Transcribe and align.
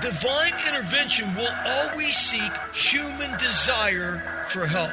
Divine 0.00 0.52
intervention 0.68 1.34
will 1.34 1.52
always 1.64 2.16
seek 2.16 2.52
human 2.74 3.30
desire 3.38 4.22
for 4.48 4.66
help. 4.66 4.92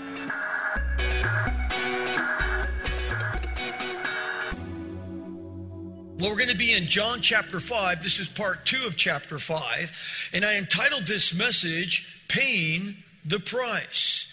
Well, 6.21 6.29
we're 6.29 6.37
going 6.37 6.49
to 6.49 6.55
be 6.55 6.73
in 6.73 6.85
John 6.85 7.19
chapter 7.19 7.59
5. 7.59 8.03
This 8.03 8.19
is 8.19 8.29
part 8.29 8.63
two 8.63 8.85
of 8.85 8.95
chapter 8.95 9.39
5. 9.39 10.29
And 10.33 10.45
I 10.45 10.57
entitled 10.57 11.07
this 11.07 11.33
message, 11.33 12.25
Paying 12.27 12.95
the 13.25 13.39
Price. 13.39 14.31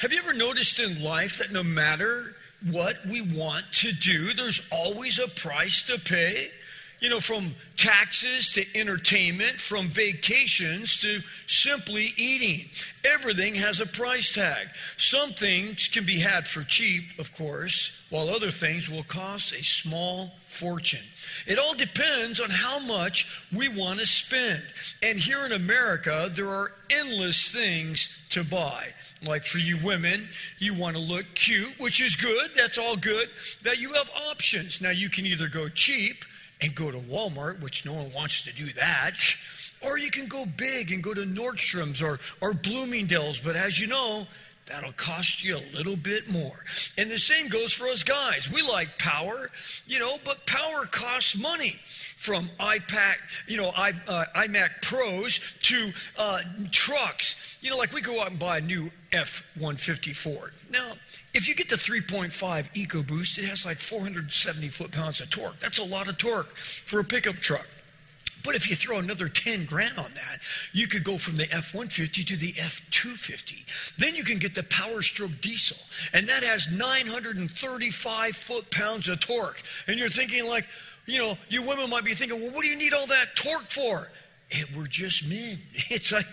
Have 0.00 0.12
you 0.12 0.18
ever 0.18 0.34
noticed 0.34 0.80
in 0.80 1.02
life 1.02 1.38
that 1.38 1.50
no 1.50 1.62
matter 1.62 2.34
what 2.70 3.06
we 3.06 3.22
want 3.22 3.64
to 3.72 3.90
do, 3.90 4.34
there's 4.34 4.68
always 4.70 5.18
a 5.18 5.28
price 5.28 5.80
to 5.84 5.98
pay? 5.98 6.50
You 6.98 7.08
know, 7.08 7.20
from 7.20 7.54
taxes 7.78 8.52
to 8.52 8.78
entertainment, 8.78 9.62
from 9.62 9.88
vacations 9.88 11.00
to 11.00 11.20
simply 11.46 12.12
eating. 12.18 12.68
Everything 13.02 13.54
has 13.54 13.80
a 13.80 13.86
price 13.86 14.30
tag. 14.30 14.68
Some 14.98 15.30
things 15.30 15.88
can 15.88 16.04
be 16.04 16.18
had 16.18 16.46
for 16.46 16.64
cheap, 16.64 17.18
of 17.18 17.34
course, 17.34 17.98
while 18.10 18.28
other 18.28 18.50
things 18.50 18.90
will 18.90 19.04
cost 19.04 19.54
a 19.54 19.64
small 19.64 20.34
fortune. 20.50 21.04
It 21.46 21.58
all 21.58 21.74
depends 21.74 22.40
on 22.40 22.50
how 22.50 22.80
much 22.80 23.26
we 23.52 23.68
want 23.68 24.00
to 24.00 24.06
spend. 24.06 24.62
And 25.02 25.18
here 25.18 25.46
in 25.46 25.52
America, 25.52 26.30
there 26.34 26.48
are 26.48 26.72
endless 26.90 27.50
things 27.52 28.08
to 28.30 28.42
buy. 28.42 28.92
Like 29.24 29.44
for 29.44 29.58
you 29.58 29.78
women, 29.82 30.28
you 30.58 30.74
want 30.74 30.96
to 30.96 31.02
look 31.02 31.24
cute, 31.34 31.78
which 31.78 32.02
is 32.02 32.16
good, 32.16 32.50
that's 32.56 32.78
all 32.78 32.96
good, 32.96 33.28
that 33.62 33.78
you 33.78 33.92
have 33.94 34.10
options. 34.28 34.80
Now, 34.80 34.90
you 34.90 35.08
can 35.08 35.24
either 35.24 35.48
go 35.48 35.68
cheap 35.68 36.24
and 36.60 36.74
go 36.74 36.90
to 36.90 36.98
Walmart, 36.98 37.60
which 37.60 37.86
no 37.86 37.94
one 37.94 38.12
wants 38.12 38.42
to 38.42 38.52
do 38.52 38.72
that. 38.74 39.14
Or 39.82 39.98
you 39.98 40.10
can 40.10 40.26
go 40.26 40.44
big 40.44 40.92
and 40.92 41.02
go 41.02 41.14
to 41.14 41.22
Nordstrom's 41.22 42.02
or, 42.02 42.18
or 42.40 42.52
Bloomingdale's. 42.52 43.38
But 43.38 43.56
as 43.56 43.78
you 43.78 43.86
know, 43.86 44.26
that'll 44.70 44.92
cost 44.92 45.44
you 45.44 45.56
a 45.56 45.76
little 45.76 45.96
bit 45.96 46.28
more. 46.28 46.64
And 46.96 47.10
the 47.10 47.18
same 47.18 47.48
goes 47.48 47.72
for 47.72 47.86
us 47.86 48.02
guys. 48.02 48.50
We 48.50 48.62
like 48.62 48.98
power, 48.98 49.50
you 49.86 49.98
know, 49.98 50.16
but 50.24 50.46
power 50.46 50.86
costs 50.86 51.36
money. 51.36 51.78
From 52.16 52.50
iPad, 52.60 53.14
you 53.48 53.56
know, 53.56 53.72
I, 53.74 53.94
uh, 54.06 54.26
iMac 54.36 54.82
Pros 54.82 55.40
to 55.62 55.90
uh, 56.18 56.40
trucks. 56.70 57.56
You 57.62 57.70
know, 57.70 57.78
like 57.78 57.94
we 57.94 58.02
go 58.02 58.20
out 58.20 58.28
and 58.28 58.38
buy 58.38 58.58
a 58.58 58.60
new 58.60 58.90
F 59.10 59.42
150 59.54 60.12
Ford. 60.12 60.52
Now, 60.70 60.92
if 61.32 61.48
you 61.48 61.54
get 61.54 61.70
the 61.70 61.76
3.5 61.76 62.30
EcoBoost, 62.74 63.38
it 63.38 63.46
has 63.46 63.64
like 63.64 63.78
470 63.78 64.68
foot 64.68 64.92
pounds 64.92 65.22
of 65.22 65.30
torque. 65.30 65.58
That's 65.60 65.78
a 65.78 65.84
lot 65.84 66.08
of 66.08 66.18
torque 66.18 66.54
for 66.56 67.00
a 67.00 67.04
pickup 67.04 67.36
truck. 67.36 67.66
But 68.44 68.54
if 68.54 68.68
you 68.68 68.76
throw 68.76 68.98
another 68.98 69.28
10 69.28 69.66
grand 69.66 69.98
on 69.98 70.12
that, 70.14 70.40
you 70.72 70.86
could 70.86 71.04
go 71.04 71.18
from 71.18 71.36
the 71.36 71.44
F 71.52 71.74
150 71.74 72.24
to 72.24 72.36
the 72.36 72.54
F 72.58 72.82
250. 72.90 73.64
Then 73.98 74.14
you 74.14 74.24
can 74.24 74.38
get 74.38 74.54
the 74.54 74.62
Power 74.64 75.02
Stroke 75.02 75.40
diesel, 75.40 75.78
and 76.12 76.28
that 76.28 76.42
has 76.42 76.70
935 76.70 78.36
foot 78.36 78.70
pounds 78.70 79.08
of 79.08 79.20
torque. 79.20 79.62
And 79.86 79.98
you're 79.98 80.08
thinking, 80.08 80.46
like, 80.46 80.66
you 81.06 81.18
know, 81.18 81.36
you 81.48 81.62
women 81.66 81.90
might 81.90 82.04
be 82.04 82.14
thinking, 82.14 82.40
well, 82.40 82.52
what 82.52 82.62
do 82.62 82.68
you 82.68 82.76
need 82.76 82.94
all 82.94 83.06
that 83.06 83.36
torque 83.36 83.68
for? 83.68 84.08
It, 84.50 84.74
we're 84.76 84.86
just 84.86 85.26
men. 85.28 85.58
It's 85.90 86.12
like, 86.12 86.26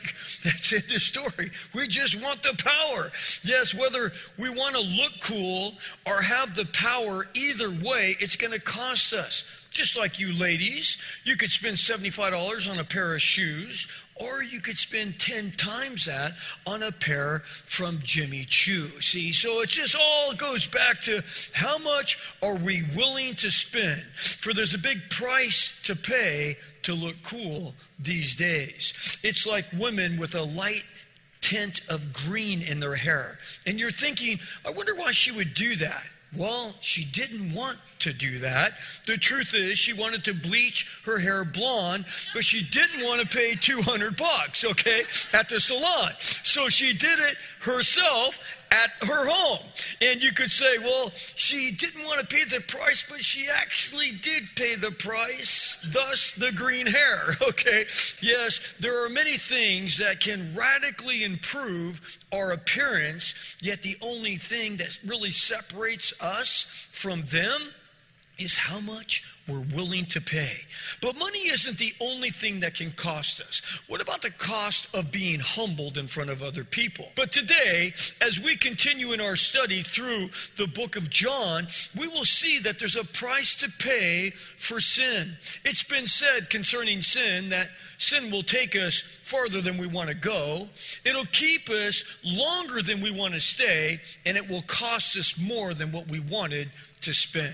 that's 0.44 0.72
in 0.72 0.83
the 0.88 1.00
story. 1.00 1.51
We 1.73 1.88
just 1.88 2.22
want 2.22 2.44
the 2.44 2.55
power. 2.63 3.11
Yes, 3.44 3.73
whether 3.73 4.11
we 4.38 4.50
want 4.50 4.75
to 4.75 4.81
look 4.81 5.13
cool 5.22 5.73
or 6.05 6.22
have 6.22 6.55
the 6.55 6.66
power, 6.66 7.28
either 7.33 7.69
way, 7.69 8.16
it's 8.19 8.35
going 8.35 8.53
to 8.53 8.59
cost 8.59 9.13
us. 9.13 9.45
Just 9.72 9.97
like 9.97 10.19
you 10.19 10.33
ladies, 10.33 10.97
you 11.23 11.35
could 11.35 11.51
spend 11.51 11.78
$75 11.78 12.72
on 12.72 12.79
a 12.79 12.83
pair 12.83 13.13
of 13.13 13.22
shoes, 13.22 13.88
or 14.19 14.44
you 14.44 14.59
could 14.59 14.78
spend 14.78 15.19
10 15.19 15.51
times 15.51 16.05
that 16.05 16.33
on 16.66 16.83
a 16.83 16.91
pair 16.91 17.39
from 17.66 18.00
Jimmy 18.03 18.45
Choo. 18.45 18.89
See, 19.01 19.31
so 19.31 19.61
it 19.61 19.69
just 19.69 19.95
all 19.95 20.33
goes 20.33 20.66
back 20.66 21.01
to 21.01 21.23
how 21.53 21.78
much 21.78 22.19
are 22.41 22.55
we 22.55 22.83
willing 22.95 23.35
to 23.35 23.51
spend? 23.51 24.01
For 24.16 24.53
there's 24.53 24.73
a 24.73 24.79
big 24.79 25.09
price 25.09 25.79
to 25.83 25.95
pay 25.95 26.57
to 26.83 26.94
look 26.94 27.16
cool 27.23 27.75
these 28.00 28.35
days. 28.35 29.17
It's 29.23 29.45
like 29.45 29.66
women 29.73 30.17
with 30.17 30.35
a 30.35 30.44
light 30.44 30.85
tint 31.41 31.81
of 31.89 32.13
green 32.13 32.61
in 32.61 32.79
their 32.79 32.95
hair. 32.95 33.38
And 33.66 33.79
you're 33.79 33.91
thinking, 33.91 34.39
I 34.66 34.72
wonder 34.72 34.95
why 34.95 35.11
she 35.11 35.31
would 35.31 35.53
do 35.53 35.75
that. 35.78 36.03
Well, 36.35 36.75
she 36.81 37.05
didn't 37.05 37.53
want 37.53 37.77
to 37.99 38.11
do 38.11 38.39
that. 38.39 38.73
The 39.05 39.17
truth 39.17 39.53
is, 39.53 39.77
she 39.77 39.93
wanted 39.93 40.25
to 40.25 40.33
bleach 40.33 41.01
her 41.05 41.17
hair 41.17 41.43
blonde, 41.45 42.05
but 42.33 42.43
she 42.43 42.63
didn't 42.63 43.05
want 43.05 43.21
to 43.21 43.27
pay 43.27 43.55
200 43.55 44.17
bucks, 44.17 44.66
okay, 44.66 45.03
at 45.33 45.49
the 45.49 45.59
salon. 45.59 46.11
So 46.43 46.67
she 46.67 46.93
did 46.93 47.19
it 47.19 47.37
herself 47.61 48.39
at 48.72 48.91
her 49.07 49.25
home. 49.28 49.59
And 50.01 50.22
you 50.22 50.31
could 50.31 50.51
say, 50.51 50.78
well, 50.78 51.11
she 51.13 51.72
didn't 51.72 52.03
want 52.03 52.19
to 52.22 52.35
pay 52.35 52.44
the 52.44 52.61
price, 52.61 53.05
but 53.09 53.23
she 53.23 53.47
actually 53.50 54.11
did 54.11 54.44
pay 54.55 54.75
the 54.75 54.91
price, 54.91 55.78
thus 55.91 56.31
the 56.33 56.51
green 56.51 56.88
hair, 56.88 57.35
okay? 57.41 57.85
Yes, 58.22 58.75
there 58.79 59.03
are 59.03 59.09
many 59.09 59.38
things 59.38 59.97
that 59.97 60.19
can 60.19 60.53
radically 60.55 61.23
improve 61.23 62.01
our 62.31 62.51
appearance, 62.51 63.57
yet 63.61 63.81
the 63.81 63.97
only 64.01 64.38
thing 64.38 64.78
that 64.78 64.99
really 65.05 65.31
separates 65.31 66.13
us 66.22 66.63
from 66.91 67.23
them 67.25 67.61
is 68.38 68.55
how 68.55 68.79
much 68.79 69.23
we're 69.47 69.66
willing 69.75 70.06
to 70.08 70.22
pay. 70.22 70.58
But 71.02 71.18
money 71.18 71.50
isn't 71.50 71.78
the 71.78 71.94
only 72.00 72.30
thing 72.30 72.59
that 72.62 72.75
can 72.75 72.91
cost 72.91 73.41
us. 73.41 73.62
What 73.88 74.02
about 74.02 74.22
the 74.22 74.31
cost 74.31 74.88
of 74.94 75.12
being 75.12 75.40
humbled 75.40 75.97
in 75.97 76.08
front 76.08 76.30
of 76.30 76.44
other 76.44 76.63
people? 76.63 77.09
But 77.16 77.31
today, 77.31 77.94
as 78.22 78.40
we 78.40 78.56
continue 78.56 79.13
in 79.13 79.22
our 79.22 79.35
study 79.35 79.81
through 79.81 80.30
the 80.58 80.68
book 80.68 80.96
of 80.96 81.09
John, 81.09 81.68
we 81.97 82.08
will 82.08 82.25
see 82.25 82.59
that 82.59 82.80
there's 82.80 82.96
a 82.96 83.03
price 83.03 83.56
to 83.56 83.69
pay 83.80 84.31
for 84.31 84.80
sin. 84.80 85.38
It's 85.64 85.84
been 85.84 86.08
said 86.08 86.50
concerning 86.50 87.02
sin 87.02 87.50
that 87.50 87.69
sin 87.97 88.31
will 88.31 88.44
take 88.44 88.75
us 88.75 89.02
farther 89.22 89.62
than 89.62 89.78
we 89.78 89.88
want 89.88 90.09
to 90.09 90.16
go, 90.16 90.68
it'll 91.03 91.25
keep 91.25 91.70
us 91.70 92.03
longer 92.23 92.82
than 92.82 93.02
we 93.02 93.11
want 93.11 93.34
to 93.34 93.40
stay, 93.40 94.00
and 94.26 94.38
it 94.38 94.47
will 94.47 94.61
cost 94.64 95.17
us 95.17 95.38
more 95.38 95.73
than 95.73 95.91
what 95.91 96.08
we 96.08 96.20
wanted 96.20 96.72
to 97.02 97.14
spend. 97.14 97.53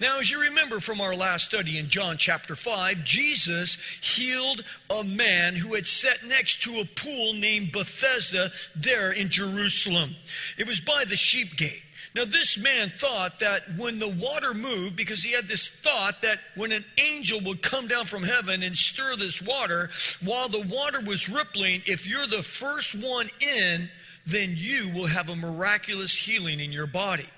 Now, 0.00 0.18
as 0.18 0.30
you 0.30 0.40
remember 0.40 0.80
from 0.80 1.00
our 1.00 1.14
last 1.14 1.46
study 1.46 1.78
in 1.78 1.88
John 1.88 2.16
chapter 2.16 2.54
5, 2.54 3.04
Jesus 3.04 3.76
healed 4.00 4.64
a 4.90 5.02
man 5.02 5.54
who 5.54 5.74
had 5.74 5.86
sat 5.86 6.24
next 6.24 6.62
to 6.62 6.80
a 6.80 6.84
pool 6.84 7.32
named 7.34 7.72
Bethesda 7.72 8.50
there 8.76 9.12
in 9.12 9.28
Jerusalem. 9.28 10.14
It 10.58 10.66
was 10.66 10.80
by 10.80 11.04
the 11.04 11.16
sheep 11.16 11.56
gate. 11.56 11.82
Now, 12.14 12.24
this 12.24 12.56
man 12.56 12.90
thought 12.90 13.40
that 13.40 13.76
when 13.76 13.98
the 13.98 14.08
water 14.08 14.54
moved, 14.54 14.94
because 14.94 15.24
he 15.24 15.32
had 15.32 15.48
this 15.48 15.68
thought 15.68 16.22
that 16.22 16.38
when 16.54 16.70
an 16.70 16.84
angel 16.96 17.40
would 17.44 17.60
come 17.60 17.88
down 17.88 18.04
from 18.04 18.22
heaven 18.22 18.62
and 18.62 18.76
stir 18.76 19.16
this 19.16 19.42
water, 19.42 19.90
while 20.24 20.48
the 20.48 20.64
water 20.68 21.00
was 21.00 21.28
rippling, 21.28 21.82
if 21.86 22.08
you're 22.08 22.28
the 22.28 22.42
first 22.42 22.94
one 22.94 23.28
in, 23.40 23.90
then 24.26 24.54
you 24.56 24.92
will 24.94 25.06
have 25.06 25.28
a 25.28 25.34
miraculous 25.34 26.14
healing 26.16 26.60
in 26.60 26.70
your 26.70 26.86
body. 26.86 27.28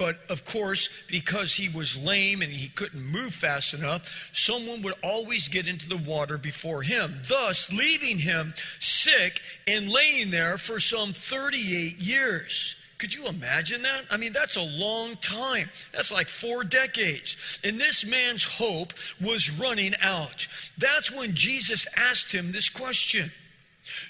But 0.00 0.16
of 0.30 0.46
course, 0.46 0.88
because 1.08 1.52
he 1.52 1.68
was 1.68 2.02
lame 2.02 2.40
and 2.40 2.50
he 2.50 2.68
couldn't 2.68 3.04
move 3.04 3.34
fast 3.34 3.74
enough, 3.74 4.10
someone 4.32 4.80
would 4.80 4.94
always 5.04 5.48
get 5.48 5.68
into 5.68 5.90
the 5.90 5.98
water 5.98 6.38
before 6.38 6.80
him, 6.80 7.20
thus 7.28 7.70
leaving 7.70 8.18
him 8.18 8.54
sick 8.78 9.42
and 9.68 9.90
laying 9.90 10.30
there 10.30 10.56
for 10.56 10.80
some 10.80 11.12
38 11.12 11.98
years. 11.98 12.76
Could 12.96 13.12
you 13.12 13.26
imagine 13.26 13.82
that? 13.82 14.06
I 14.10 14.16
mean, 14.16 14.32
that's 14.32 14.56
a 14.56 14.62
long 14.62 15.16
time. 15.16 15.68
That's 15.92 16.10
like 16.10 16.28
four 16.28 16.64
decades. 16.64 17.58
And 17.62 17.78
this 17.78 18.06
man's 18.06 18.42
hope 18.42 18.94
was 19.20 19.50
running 19.50 19.92
out. 20.00 20.48
That's 20.78 21.12
when 21.12 21.34
Jesus 21.34 21.86
asked 21.94 22.32
him 22.32 22.52
this 22.52 22.70
question 22.70 23.30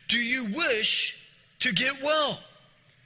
Do 0.06 0.18
you 0.18 0.54
wish 0.54 1.20
to 1.58 1.72
get 1.72 2.00
well? 2.00 2.38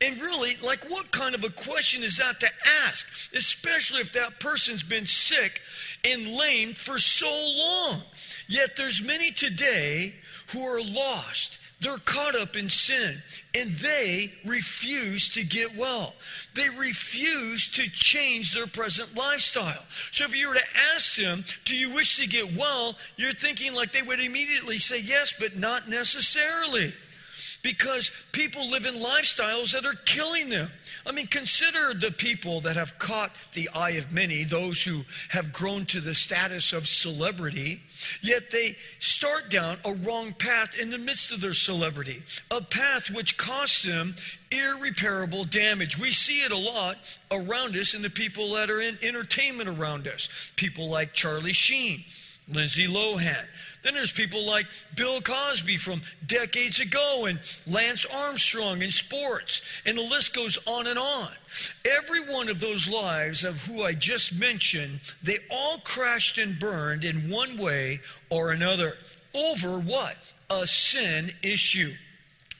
And 0.00 0.20
really, 0.20 0.56
like, 0.62 0.90
what 0.90 1.10
kind 1.12 1.34
of 1.34 1.44
a 1.44 1.50
question 1.50 2.02
is 2.02 2.18
that 2.18 2.40
to 2.40 2.48
ask? 2.84 3.06
Especially 3.34 4.00
if 4.00 4.12
that 4.12 4.40
person's 4.40 4.82
been 4.82 5.06
sick 5.06 5.60
and 6.04 6.36
lame 6.36 6.74
for 6.74 6.98
so 6.98 7.30
long. 7.56 8.02
Yet 8.48 8.76
there's 8.76 9.02
many 9.02 9.30
today 9.30 10.14
who 10.52 10.62
are 10.62 10.82
lost 10.82 11.58
they're 11.84 11.98
caught 11.98 12.34
up 12.34 12.56
in 12.56 12.70
sin 12.70 13.22
and 13.54 13.72
they 13.74 14.32
refuse 14.46 15.34
to 15.34 15.44
get 15.44 15.76
well. 15.76 16.14
They 16.54 16.70
refuse 16.70 17.70
to 17.72 17.90
change 17.90 18.54
their 18.54 18.66
present 18.66 19.14
lifestyle. 19.14 19.82
So 20.10 20.24
if 20.24 20.34
you 20.34 20.48
were 20.48 20.54
to 20.54 20.76
ask 20.94 21.16
them, 21.16 21.44
Do 21.66 21.76
you 21.76 21.94
wish 21.94 22.16
to 22.16 22.26
get 22.26 22.56
well? 22.56 22.96
You're 23.16 23.34
thinking 23.34 23.74
like 23.74 23.92
they 23.92 24.00
would 24.00 24.20
immediately 24.20 24.78
say 24.78 25.00
yes, 25.00 25.34
but 25.38 25.58
not 25.58 25.88
necessarily 25.88 26.94
because 27.64 28.12
people 28.32 28.70
live 28.70 28.84
in 28.84 28.94
lifestyles 28.94 29.72
that 29.72 29.86
are 29.86 29.98
killing 30.04 30.50
them. 30.50 30.70
I 31.06 31.12
mean, 31.12 31.26
consider 31.26 31.94
the 31.94 32.12
people 32.12 32.60
that 32.60 32.76
have 32.76 32.98
caught 32.98 33.32
the 33.54 33.70
eye 33.70 33.92
of 33.92 34.12
many, 34.12 34.44
those 34.44 34.82
who 34.82 35.00
have 35.30 35.50
grown 35.50 35.86
to 35.86 36.00
the 36.00 36.14
status 36.14 36.74
of 36.74 36.86
celebrity, 36.86 37.80
yet 38.20 38.50
they 38.50 38.76
start 38.98 39.48
down 39.48 39.78
a 39.86 39.94
wrong 39.94 40.34
path 40.34 40.78
in 40.78 40.90
the 40.90 40.98
midst 40.98 41.32
of 41.32 41.40
their 41.40 41.54
celebrity, 41.54 42.22
a 42.50 42.60
path 42.60 43.10
which 43.10 43.38
costs 43.38 43.82
them 43.82 44.14
irreparable 44.50 45.44
damage. 45.44 45.98
We 45.98 46.10
see 46.10 46.44
it 46.44 46.52
a 46.52 46.56
lot 46.56 46.98
around 47.30 47.76
us 47.76 47.94
in 47.94 48.02
the 48.02 48.10
people 48.10 48.52
that 48.52 48.70
are 48.70 48.82
in 48.82 48.98
entertainment 49.02 49.70
around 49.70 50.06
us, 50.06 50.28
people 50.56 50.90
like 50.90 51.14
Charlie 51.14 51.54
Sheen, 51.54 52.04
Lindsay 52.46 52.86
Lohan. 52.86 53.46
Then 53.84 53.94
there's 53.94 54.10
people 54.10 54.46
like 54.46 54.66
Bill 54.96 55.20
Cosby 55.20 55.76
from 55.76 56.00
decades 56.26 56.80
ago 56.80 57.26
and 57.26 57.38
Lance 57.66 58.06
Armstrong 58.06 58.80
in 58.80 58.90
sports. 58.90 59.60
And 59.84 59.98
the 59.98 60.02
list 60.02 60.34
goes 60.34 60.58
on 60.66 60.86
and 60.86 60.98
on. 60.98 61.28
Every 61.84 62.20
one 62.20 62.48
of 62.48 62.60
those 62.60 62.88
lives 62.88 63.44
of 63.44 63.62
who 63.64 63.84
I 63.84 63.92
just 63.92 64.38
mentioned, 64.38 65.00
they 65.22 65.38
all 65.50 65.78
crashed 65.84 66.38
and 66.38 66.58
burned 66.58 67.04
in 67.04 67.28
one 67.28 67.58
way 67.58 68.00
or 68.30 68.52
another. 68.52 68.96
Over 69.34 69.78
what? 69.78 70.16
A 70.48 70.66
sin 70.66 71.32
issue 71.42 71.92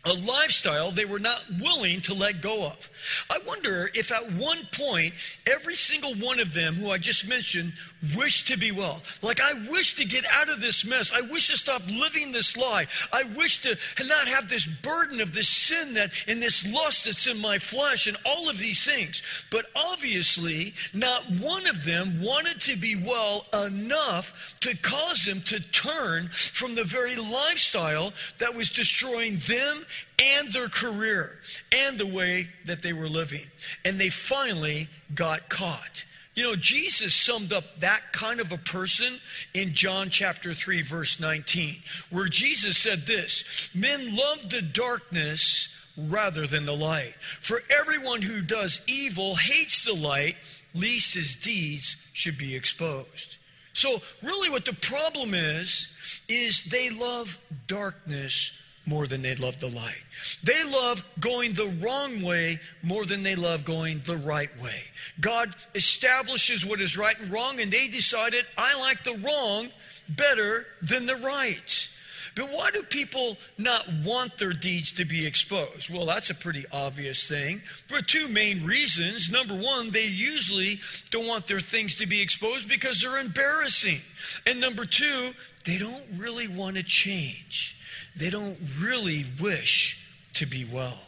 a 0.07 0.13
lifestyle 0.13 0.91
they 0.91 1.05
were 1.05 1.19
not 1.19 1.43
willing 1.61 2.01
to 2.03 2.15
let 2.15 2.43
go 2.43 2.67
of. 2.67 2.91
I 3.31 3.39
wonder 3.47 3.91
if 3.95 4.13
at 4.13 4.33
one 4.33 4.59
point, 4.73 5.15
every 5.47 5.75
single 5.75 6.15
one 6.15 6.41
of 6.41 6.53
them 6.53 6.75
who 6.75 6.91
I 6.91 6.99
just 6.99 7.27
mentioned 7.27 7.73
wished 8.17 8.49
to 8.49 8.59
be 8.59 8.71
well. 8.71 9.01
Like, 9.23 9.41
I 9.41 9.55
wish 9.71 9.95
to 9.97 10.05
get 10.05 10.27
out 10.31 10.51
of 10.51 10.61
this 10.61 10.85
mess. 10.85 11.13
I 11.13 11.23
wish 11.23 11.49
to 11.49 11.57
stop 11.57 11.83
living 11.89 12.33
this 12.33 12.57
lie. 12.57 12.87
I 13.13 13.23
wish 13.37 13.63
to 13.63 13.77
not 14.07 14.29
have 14.29 14.49
this 14.49 14.67
burden 14.67 15.21
of 15.21 15.33
this 15.33 15.49
sin 15.49 15.95
that 15.95 16.13
and 16.29 16.43
this 16.43 16.71
lust 16.71 17.07
that's 17.07 17.27
in 17.27 17.39
my 17.39 17.59
flesh 17.59 18.07
and 18.07 18.17
all 18.27 18.51
of 18.51 18.59
these 18.59 18.85
things. 18.85 19.23
But 19.51 19.67
obviously, 19.75 20.75
not 20.93 21.25
one 21.31 21.67
of 21.67 21.85
them 21.85 22.23
wanted 22.23 22.61
to 22.63 22.77
be 22.77 22.97
well 22.97 23.47
enough 23.55 24.55
to 24.61 24.77
cause 24.77 25.25
them 25.25 25.41
to 25.43 25.61
turn 25.71 26.29
from 26.29 26.75
the 26.75 26.85
very 26.85 27.17
lifestyle 27.17 28.13
that 28.39 28.55
was 28.55 28.71
destroying 28.71 29.39
them 29.47 29.87
and 30.19 30.53
their 30.53 30.69
career 30.69 31.39
and 31.73 31.99
the 31.99 32.07
way 32.07 32.49
that 32.67 32.83
they 32.83 32.93
were 32.93 33.09
living. 33.09 33.47
And 33.85 33.99
they 33.99 34.11
finally 34.11 34.89
got 35.15 35.49
caught. 35.49 36.05
You 36.35 36.43
know, 36.43 36.57
Jesus 36.57 37.15
summed 37.15 37.53
up 37.53 37.81
that 37.81 38.13
kind 38.13 38.41
of 38.41 38.51
a 38.51 38.59
person 38.59 39.21
in 39.55 39.73
John 39.73 40.11
chapter 40.11 40.53
3, 40.53 40.83
verse 40.83 41.21
19, 41.21 41.77
where 42.11 42.27
Jesus 42.27 42.77
said 42.77 43.07
this 43.07 43.71
Men 43.75 44.17
love 44.17 44.51
the 44.51 44.63
darkness 44.63 45.69
rather 45.97 46.47
than 46.47 46.67
the 46.67 46.77
light. 46.77 47.15
For 47.41 47.63
everyone 47.71 48.23
who 48.23 48.43
does 48.43 48.83
evil 48.89 49.37
hates 49.37 49.85
the 49.85 49.95
light, 49.95 50.37
lest 50.75 51.15
his 51.15 51.37
deeds 51.37 51.97
should 52.13 52.37
be 52.37 52.57
exposed. 52.57 53.37
So, 53.73 54.01
really, 54.23 54.51
what 54.51 54.65
the 54.65 54.73
problem 54.73 55.35
is, 55.35 55.89
is 56.29 56.65
they 56.65 56.91
love 56.91 57.39
darkness 57.67 58.53
more 58.87 59.07
than 59.07 59.23
they 59.23 59.35
love 59.37 59.59
the 59.61 59.69
light. 59.69 60.05
They 60.43 60.63
love 60.65 61.05
going 61.21 61.55
the 61.55 61.75
wrong 61.81 62.23
way 62.23 62.61
more 62.83 63.05
than 63.05 63.23
they 63.23 63.35
love 63.35 63.65
going 63.65 64.01
the 64.05 64.17
right 64.17 64.51
way. 64.63 64.83
God 65.21 65.55
establishes 65.75 66.67
what 66.67 66.81
is 66.81 66.99
right 66.99 67.19
and 67.19 67.31
wrong, 67.31 67.61
and 67.61 67.73
they 67.73 67.89
decided, 67.89 68.45
I 68.59 68.79
like 68.79 69.03
the 69.05 69.19
wrong 69.19 69.71
better 70.09 70.67
than 70.83 71.07
the 71.07 71.17
right. 71.17 71.89
But 72.37 72.51
why 72.51 72.73
do 72.73 72.83
people 72.83 73.39
not 73.59 73.87
want 74.05 74.39
their 74.39 74.53
deeds 74.53 74.91
to 74.93 75.05
be 75.05 75.25
exposed? 75.25 75.89
Well, 75.89 76.07
that's 76.07 76.31
a 76.31 76.35
pretty 76.35 76.65
obvious 76.73 77.29
thing 77.29 77.63
for 77.87 78.03
two 78.03 78.27
main 78.27 78.65
reasons. 78.67 79.31
Number 79.31 79.55
one, 79.55 79.91
they 79.91 80.07
usually 80.07 80.81
don't 81.11 81.29
want 81.29 81.47
their 81.47 81.61
things 81.61 81.95
to 81.97 82.07
be 82.07 82.21
exposed 82.21 82.69
because 82.69 83.01
they're 83.01 83.21
embarrassing. 83.21 84.01
And 84.47 84.61
number 84.61 84.85
two, 84.85 85.31
they 85.65 85.79
don't 85.79 86.05
really 86.17 86.49
want 86.49 86.77
to 86.77 86.83
change 86.83 87.77
they 88.17 88.31
don't 88.31 88.59
really 88.81 89.25
wish 89.41 89.99
to 90.35 90.47
be 90.47 90.65
well. 90.65 90.99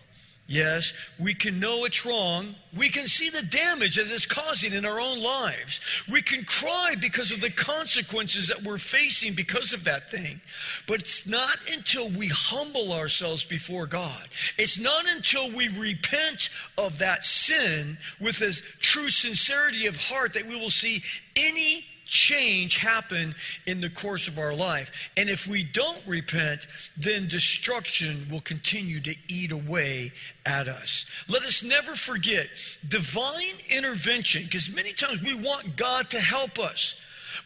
Yes, 0.48 0.94
we 1.18 1.34
can 1.34 1.58
know 1.58 1.86
it's 1.86 2.06
wrong. 2.06 2.54
We 2.76 2.88
can 2.88 3.08
see 3.08 3.30
the 3.30 3.42
damage 3.42 3.96
that 3.96 4.06
it's 4.06 4.26
causing 4.26 4.72
in 4.72 4.84
our 4.84 5.00
own 5.00 5.20
lives. 5.20 5.80
We 6.08 6.22
can 6.22 6.44
cry 6.44 6.94
because 7.00 7.32
of 7.32 7.40
the 7.40 7.50
consequences 7.50 8.46
that 8.46 8.62
we're 8.62 8.78
facing 8.78 9.34
because 9.34 9.72
of 9.72 9.82
that 9.84 10.08
thing. 10.08 10.40
But 10.86 11.00
it's 11.00 11.26
not 11.26 11.58
until 11.72 12.10
we 12.10 12.28
humble 12.28 12.92
ourselves 12.92 13.44
before 13.44 13.86
God, 13.86 14.28
it's 14.56 14.78
not 14.78 15.10
until 15.10 15.50
we 15.50 15.68
repent 15.76 16.50
of 16.78 16.98
that 16.98 17.24
sin 17.24 17.98
with 18.20 18.40
a 18.40 18.52
true 18.78 19.10
sincerity 19.10 19.88
of 19.88 20.00
heart 20.00 20.34
that 20.34 20.46
we 20.46 20.54
will 20.54 20.70
see 20.70 21.02
any 21.34 21.84
change 22.06 22.78
happen 22.78 23.34
in 23.66 23.80
the 23.80 23.90
course 23.90 24.28
of 24.28 24.38
our 24.38 24.54
life. 24.54 25.10
And 25.16 25.28
if 25.28 25.46
we 25.46 25.64
don't 25.64 26.00
repent, 26.06 26.66
then 26.96 27.28
destruction 27.28 28.26
will 28.30 28.40
continue 28.40 29.00
to 29.00 29.14
eat 29.28 29.52
away 29.52 30.12
at 30.46 30.68
us. 30.68 31.04
Let 31.28 31.42
us 31.42 31.62
never 31.62 31.94
forget 31.94 32.48
divine 32.88 33.58
intervention, 33.68 34.44
because 34.44 34.74
many 34.74 34.92
times 34.92 35.20
we 35.20 35.34
want 35.34 35.76
God 35.76 36.08
to 36.10 36.20
help 36.20 36.58
us. 36.58 36.98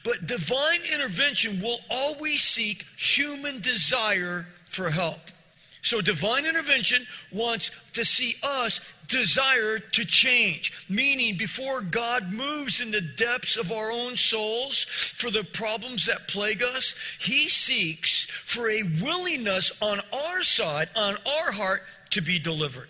But 0.05 0.27
divine 0.27 0.81
intervention 0.95 1.61
will 1.61 1.81
always 1.91 2.43
seek 2.43 2.85
human 2.97 3.61
desire 3.61 4.47
for 4.67 4.91
help. 4.91 5.19
So 5.83 6.01
divine 6.01 6.45
intervention 6.45 7.07
wants 7.33 7.71
to 7.95 8.05
see 8.05 8.37
us 8.43 8.81
desire 9.09 9.79
to 9.79 10.05
change, 10.05 10.73
meaning 10.89 11.37
before 11.37 11.81
God 11.81 12.33
moves 12.33 12.81
in 12.81 12.91
the 12.91 13.01
depths 13.01 13.57
of 13.57 13.73
our 13.73 13.91
own 13.91 14.17
souls 14.17 14.85
for 14.85 15.31
the 15.31 15.43
problems 15.43 16.07
that 16.07 16.29
plague 16.29 16.63
us, 16.63 16.95
He 17.19 17.49
seeks 17.49 18.27
for 18.27 18.71
a 18.71 18.83
willingness 19.03 19.73
on 19.83 20.01
our 20.13 20.43
side, 20.43 20.89
on 20.97 21.17
our 21.27 21.51
heart, 21.51 21.83
to 22.11 22.21
be 22.21 22.39
delivered. 22.39 22.89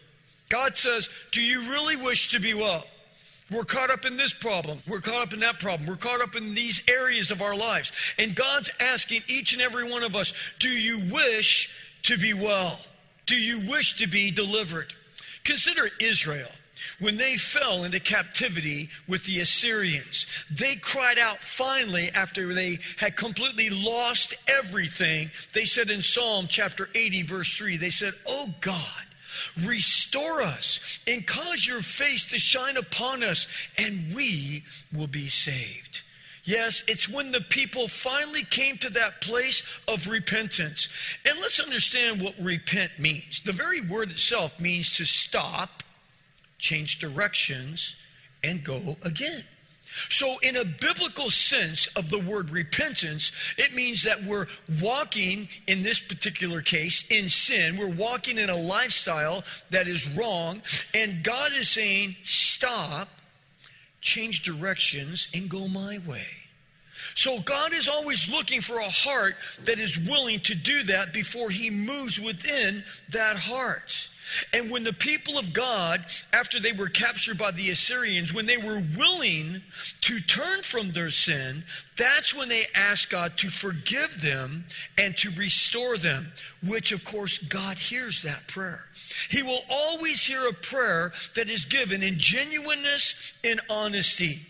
God 0.49 0.77
says, 0.77 1.09
Do 1.33 1.41
you 1.41 1.71
really 1.71 1.97
wish 1.97 2.31
to 2.31 2.41
be 2.41 2.55
well? 2.55 2.85
We're 3.51 3.65
caught 3.65 3.91
up 3.91 4.05
in 4.05 4.17
this 4.17 4.33
problem. 4.33 4.79
We're 4.87 5.01
caught 5.01 5.23
up 5.23 5.33
in 5.33 5.41
that 5.41 5.59
problem. 5.59 5.89
We're 5.89 5.97
caught 5.97 6.21
up 6.21 6.37
in 6.37 6.55
these 6.55 6.83
areas 6.89 7.33
of 7.33 7.43
our 7.43 7.57
lives. 7.57 7.93
And 8.17 8.35
God's 8.35 8.71
asking 8.79 9.23
each 9.27 9.53
and 9.53 9.63
every 9.63 9.91
one 9.91 10.05
of 10.05 10.15
us, 10.15 10.33
Do 10.61 10.69
you 10.69 11.13
wish 11.13 11.69
to 12.05 12.19
be 12.19 12.35
well? 12.35 12.79
Do 13.27 13.37
you 13.37 13.71
wish 13.71 13.97
to 13.97 14.07
be 14.07 14.31
delivered? 14.31 14.93
Consider 15.45 15.89
Israel. 16.01 16.51
When 16.99 17.17
they 17.17 17.37
fell 17.37 17.85
into 17.85 18.01
captivity 18.01 18.89
with 19.07 19.25
the 19.25 19.41
Assyrians, 19.41 20.27
they 20.51 20.77
cried 20.77 21.19
out 21.19 21.39
finally 21.39 22.11
after 22.11 22.53
they 22.55 22.79
had 22.97 23.17
completely 23.17 23.71
lost 23.71 24.35
everything. 24.49 25.31
They 25.53 25.65
said 25.65 25.91
in 25.91 26.03
Psalm 26.03 26.47
chapter 26.49 26.89
80, 26.95 27.23
verse 27.23 27.57
3, 27.57 27.77
they 27.77 27.91
said, 27.91 28.15
Oh 28.27 28.53
God, 28.61 29.05
restore 29.65 30.43
us 30.43 31.01
and 31.07 31.27
cause 31.27 31.67
your 31.67 31.83
face 31.83 32.31
to 32.31 32.39
shine 32.39 32.77
upon 32.77 33.23
us, 33.23 33.47
and 33.79 34.15
we 34.15 34.65
will 34.93 35.07
be 35.07 35.29
saved. 35.29 36.03
Yes, 36.51 36.83
it's 36.89 37.09
when 37.09 37.31
the 37.31 37.43
people 37.43 37.87
finally 37.87 38.43
came 38.43 38.77
to 38.79 38.91
that 38.91 39.21
place 39.21 39.63
of 39.87 40.09
repentance. 40.09 40.89
And 41.25 41.39
let's 41.41 41.61
understand 41.61 42.21
what 42.21 42.35
repent 42.41 42.91
means. 42.99 43.41
The 43.45 43.53
very 43.53 43.81
word 43.83 44.11
itself 44.11 44.59
means 44.59 44.97
to 44.97 45.05
stop, 45.05 45.85
change 46.59 46.99
directions, 46.99 47.95
and 48.43 48.65
go 48.65 48.97
again. 49.03 49.45
So, 50.09 50.39
in 50.43 50.57
a 50.57 50.65
biblical 50.65 51.31
sense 51.31 51.87
of 51.95 52.11
the 52.11 52.19
word 52.19 52.51
repentance, 52.51 53.31
it 53.57 53.73
means 53.73 54.03
that 54.03 54.25
we're 54.25 54.49
walking, 54.83 55.49
in 55.69 55.85
this 55.85 56.01
particular 56.01 56.63
case, 56.63 57.09
in 57.13 57.29
sin. 57.29 57.77
We're 57.77 57.95
walking 57.95 58.39
in 58.39 58.51
a 58.51 58.57
lifestyle 58.57 59.45
that 59.69 59.87
is 59.87 60.09
wrong. 60.17 60.63
And 60.95 61.23
God 61.23 61.51
is 61.57 61.69
saying, 61.69 62.17
stop, 62.25 63.09
change 64.01 64.43
directions, 64.43 65.29
and 65.33 65.49
go 65.49 65.69
my 65.69 66.01
way. 66.09 66.27
So, 67.15 67.41
God 67.41 67.75
is 67.75 67.89
always 67.89 68.29
looking 68.29 68.61
for 68.61 68.79
a 68.79 68.89
heart 68.89 69.37
that 69.65 69.79
is 69.79 69.99
willing 69.99 70.41
to 70.41 70.55
do 70.55 70.83
that 70.85 71.13
before 71.13 71.51
He 71.51 71.71
moves 71.71 72.21
within 72.21 72.85
that 73.11 73.37
heart. 73.37 74.09
And 74.53 74.71
when 74.71 74.85
the 74.85 74.93
people 74.93 75.39
of 75.39 75.53
God, 75.53 76.05
after 76.33 76.61
they 76.61 76.73
were 76.73 76.89
captured 76.89 77.39
by 77.39 77.51
the 77.51 77.71
Assyrians, 77.71 78.33
when 78.33 78.47
they 78.47 78.57
were 78.57 78.81
willing 78.97 79.63
to 80.03 80.21
turn 80.21 80.63
from 80.63 80.91
their 80.91 81.11
sin, 81.11 81.65
that's 81.97 82.35
when 82.35 82.49
they 82.49 82.65
asked 82.75 83.11
God 83.11 83.37
to 83.39 83.49
forgive 83.49 84.23
them 84.23 84.65
and 84.97 85.17
to 85.19 85.31
restore 85.33 85.99
them, 85.99 86.33
which 86.67 86.93
of 86.93 87.05
course 87.05 87.39
God 87.39 87.79
hears 87.79 88.23
that 88.23 88.47
prayer. 88.47 88.85
He 89.29 89.43
will 89.43 89.63
always 89.69 90.25
hear 90.25 90.47
a 90.47 90.53
prayer 90.53 91.13
that 91.35 91.51
is 91.51 91.65
given 91.65 92.03
in 92.03 92.19
genuineness 92.19 93.35
and 93.43 93.61
honesty. 93.69 94.47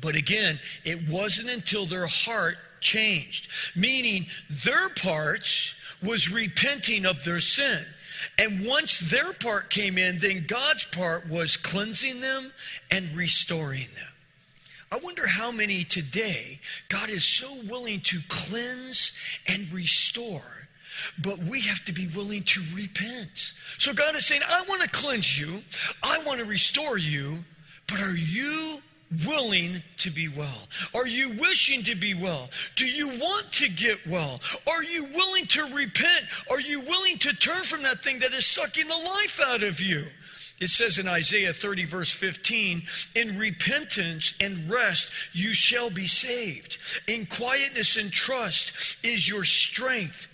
But 0.00 0.16
again, 0.16 0.60
it 0.84 1.08
wasn't 1.08 1.50
until 1.50 1.86
their 1.86 2.06
heart 2.06 2.58
changed, 2.80 3.48
meaning 3.74 4.26
their 4.64 4.88
part 4.90 5.74
was 6.02 6.30
repenting 6.30 7.06
of 7.06 7.24
their 7.24 7.40
sin. 7.40 7.84
And 8.38 8.66
once 8.66 8.98
their 8.98 9.32
part 9.32 9.70
came 9.70 9.98
in, 9.98 10.18
then 10.18 10.44
God's 10.46 10.84
part 10.84 11.28
was 11.28 11.56
cleansing 11.56 12.20
them 12.20 12.52
and 12.90 13.14
restoring 13.16 13.88
them. 13.94 14.08
I 14.92 14.98
wonder 15.02 15.26
how 15.26 15.50
many 15.50 15.84
today 15.84 16.60
God 16.88 17.10
is 17.10 17.24
so 17.24 17.48
willing 17.68 18.00
to 18.02 18.20
cleanse 18.28 19.12
and 19.48 19.70
restore, 19.72 20.68
but 21.18 21.38
we 21.38 21.60
have 21.62 21.84
to 21.86 21.92
be 21.92 22.06
willing 22.08 22.44
to 22.44 22.62
repent. 22.74 23.52
So 23.78 23.92
God 23.92 24.14
is 24.14 24.26
saying, 24.26 24.42
I 24.48 24.64
want 24.68 24.82
to 24.82 24.88
cleanse 24.88 25.38
you, 25.38 25.62
I 26.02 26.22
want 26.24 26.38
to 26.38 26.46
restore 26.46 26.98
you, 26.98 27.44
but 27.88 28.00
are 28.00 28.16
you 28.16 28.78
willing 29.26 29.82
to 29.98 30.10
be 30.10 30.28
well? 30.28 30.68
Are 30.94 31.06
you 31.06 31.30
wishing 31.38 31.82
to 31.84 31.94
be 31.94 32.14
well? 32.14 32.48
Do 32.74 32.86
you 32.86 33.08
want 33.18 33.52
to 33.52 33.68
get 33.68 34.04
well? 34.06 34.40
Are 34.68 34.82
you 34.82 35.04
willing 35.14 35.46
to 35.46 35.64
repent? 35.74 36.24
Are 36.50 36.60
you 36.60 36.80
willing 36.80 37.18
to 37.18 37.34
turn 37.34 37.62
from 37.62 37.82
that 37.84 38.02
thing 38.02 38.18
that 38.20 38.34
is 38.34 38.46
sucking 38.46 38.88
the 38.88 38.94
life 38.94 39.40
out 39.44 39.62
of 39.62 39.80
you? 39.80 40.06
It 40.58 40.68
says 40.68 40.98
in 40.98 41.06
Isaiah 41.06 41.52
30, 41.52 41.84
verse 41.84 42.12
15, 42.12 42.82
in 43.14 43.38
repentance 43.38 44.34
and 44.40 44.70
rest 44.70 45.12
you 45.32 45.52
shall 45.52 45.90
be 45.90 46.06
saved. 46.06 46.78
In 47.06 47.26
quietness 47.26 47.96
and 47.96 48.10
trust 48.10 48.96
is 49.04 49.28
your 49.28 49.44
strength. 49.44 50.28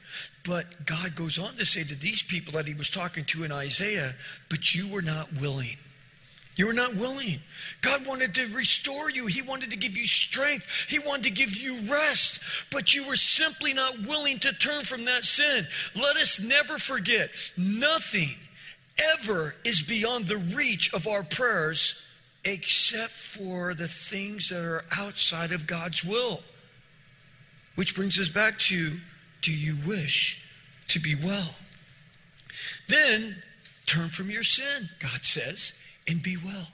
But 0.45 0.87
God 0.87 1.15
goes 1.15 1.39
on 1.39 1.55
to 1.57 1.67
say 1.67 1.85
to 1.85 1.95
these 1.95 2.23
people 2.23 2.53
that 2.55 2.67
he 2.67 2.75
was 2.75 2.91
talking 2.91 3.25
to 3.27 3.45
in 3.45 3.53
Isaiah, 3.53 4.15
but 4.49 4.75
you 4.75 4.89
were 4.89 5.03
not 5.03 5.33
willing. 5.41 5.77
You 6.57 6.67
were 6.67 6.75
not 6.75 6.97
willing. 6.97 7.41
God 7.81 8.07
wanted 8.07 8.35
to 8.35 8.47
restore 8.49 9.09
you. 9.09 9.27
He 9.27 9.41
wanted 9.41 9.71
to 9.71 9.77
give 9.77 9.97
you 9.97 10.07
strength. 10.07 10.67
He 10.89 10.99
wanted 10.99 11.25
to 11.25 11.31
give 11.31 11.57
you 11.57 11.81
rest. 11.91 12.41
But 12.71 12.95
you 12.95 13.07
were 13.07 13.17
simply 13.17 13.73
not 13.73 14.07
willing 14.07 14.39
to 14.41 14.53
turn 14.53 14.83
from 14.83 15.07
that 15.07 15.25
sin. 15.25 15.67
Let 15.95 16.17
us 16.17 16.41
never 16.41 16.79
forget 16.79 17.31
nothing 17.57 18.37
ever 19.19 19.55
is 19.65 19.83
beyond 19.83 20.27
the 20.27 20.37
reach 20.37 20.93
of 20.93 21.09
our 21.09 21.23
prayers 21.23 22.01
except 22.45 23.13
for 23.13 23.73
the 23.73 23.89
things 23.89 24.49
that 24.51 24.63
are 24.63 24.85
outside 24.99 25.53
of 25.53 25.67
God's 25.67 26.05
will. 26.05 26.43
Which 27.77 27.95
brings 27.95 28.21
us 28.21 28.29
back 28.29 28.59
to 28.61 28.99
do 29.41 29.53
you 29.53 29.77
wish 29.87 30.45
to 30.89 31.01
be 31.01 31.15
well? 31.15 31.55
Then 32.89 33.37
turn 33.87 34.11
from 34.11 34.31
your 34.31 34.43
sin, 34.43 34.91
God 35.01 35.25
says 35.25 35.79
and 36.09 36.23
be 36.23 36.37
well. 36.37 36.69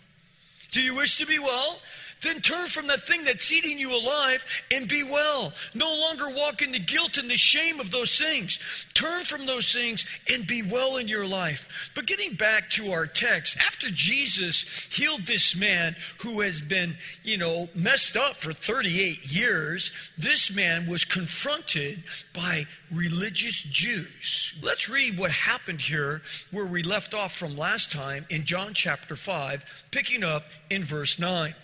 Do 0.70 0.80
you 0.80 0.96
wish 0.96 1.18
to 1.18 1.26
be 1.26 1.38
well? 1.38 1.78
Then 2.22 2.40
turn 2.40 2.66
from 2.66 2.88
that 2.88 3.06
thing 3.06 3.24
that's 3.24 3.52
eating 3.52 3.78
you 3.78 3.94
alive 3.94 4.44
and 4.72 4.88
be 4.88 5.04
well. 5.04 5.52
No 5.74 5.94
longer 6.00 6.28
walk 6.28 6.62
in 6.62 6.72
the 6.72 6.78
guilt 6.78 7.16
and 7.16 7.30
the 7.30 7.36
shame 7.36 7.80
of 7.80 7.90
those 7.90 8.18
things. 8.18 8.58
Turn 8.94 9.22
from 9.22 9.46
those 9.46 9.72
things 9.72 10.06
and 10.32 10.46
be 10.46 10.62
well 10.62 10.96
in 10.96 11.08
your 11.08 11.26
life. 11.26 11.90
But 11.94 12.06
getting 12.06 12.34
back 12.34 12.70
to 12.70 12.92
our 12.92 13.06
text, 13.06 13.56
after 13.58 13.88
Jesus 13.90 14.88
healed 14.92 15.26
this 15.26 15.54
man 15.54 15.94
who 16.18 16.40
has 16.40 16.60
been, 16.60 16.96
you 17.22 17.36
know, 17.36 17.68
messed 17.74 18.16
up 18.16 18.36
for 18.36 18.52
38 18.52 19.24
years, 19.32 19.92
this 20.16 20.54
man 20.54 20.88
was 20.88 21.04
confronted 21.04 22.02
by 22.34 22.66
religious 22.92 23.62
Jews. 23.62 24.54
Let's 24.62 24.88
read 24.88 25.18
what 25.18 25.30
happened 25.30 25.80
here 25.80 26.22
where 26.50 26.66
we 26.66 26.82
left 26.82 27.14
off 27.14 27.36
from 27.36 27.56
last 27.56 27.92
time 27.92 28.26
in 28.30 28.44
John 28.44 28.74
chapter 28.74 29.14
5, 29.14 29.84
picking 29.90 30.24
up 30.24 30.44
in 30.70 30.82
verse 30.82 31.18
9. 31.18 31.54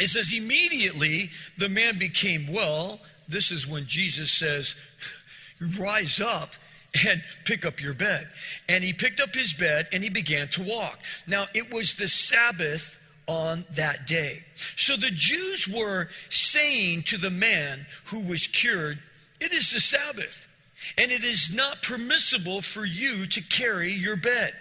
It 0.00 0.08
says, 0.08 0.32
immediately 0.32 1.30
the 1.58 1.68
man 1.68 1.98
became 1.98 2.52
well. 2.52 3.00
This 3.28 3.50
is 3.50 3.66
when 3.66 3.86
Jesus 3.86 4.32
says, 4.32 4.74
rise 5.78 6.20
up 6.20 6.54
and 7.06 7.22
pick 7.44 7.64
up 7.64 7.82
your 7.82 7.94
bed. 7.94 8.28
And 8.68 8.82
he 8.82 8.92
picked 8.92 9.20
up 9.20 9.34
his 9.34 9.52
bed 9.52 9.88
and 9.92 10.02
he 10.02 10.08
began 10.08 10.48
to 10.48 10.62
walk. 10.62 10.98
Now, 11.26 11.46
it 11.54 11.72
was 11.72 11.94
the 11.94 12.08
Sabbath 12.08 12.98
on 13.26 13.64
that 13.76 14.06
day. 14.06 14.44
So 14.76 14.96
the 14.96 15.10
Jews 15.10 15.68
were 15.68 16.08
saying 16.30 17.04
to 17.04 17.18
the 17.18 17.30
man 17.30 17.86
who 18.06 18.20
was 18.20 18.46
cured, 18.46 18.98
It 19.40 19.52
is 19.52 19.70
the 19.70 19.80
Sabbath, 19.80 20.48
and 20.98 21.12
it 21.12 21.22
is 21.22 21.54
not 21.54 21.82
permissible 21.82 22.60
for 22.60 22.84
you 22.84 23.26
to 23.26 23.40
carry 23.42 23.92
your 23.92 24.16
bed. 24.16 24.54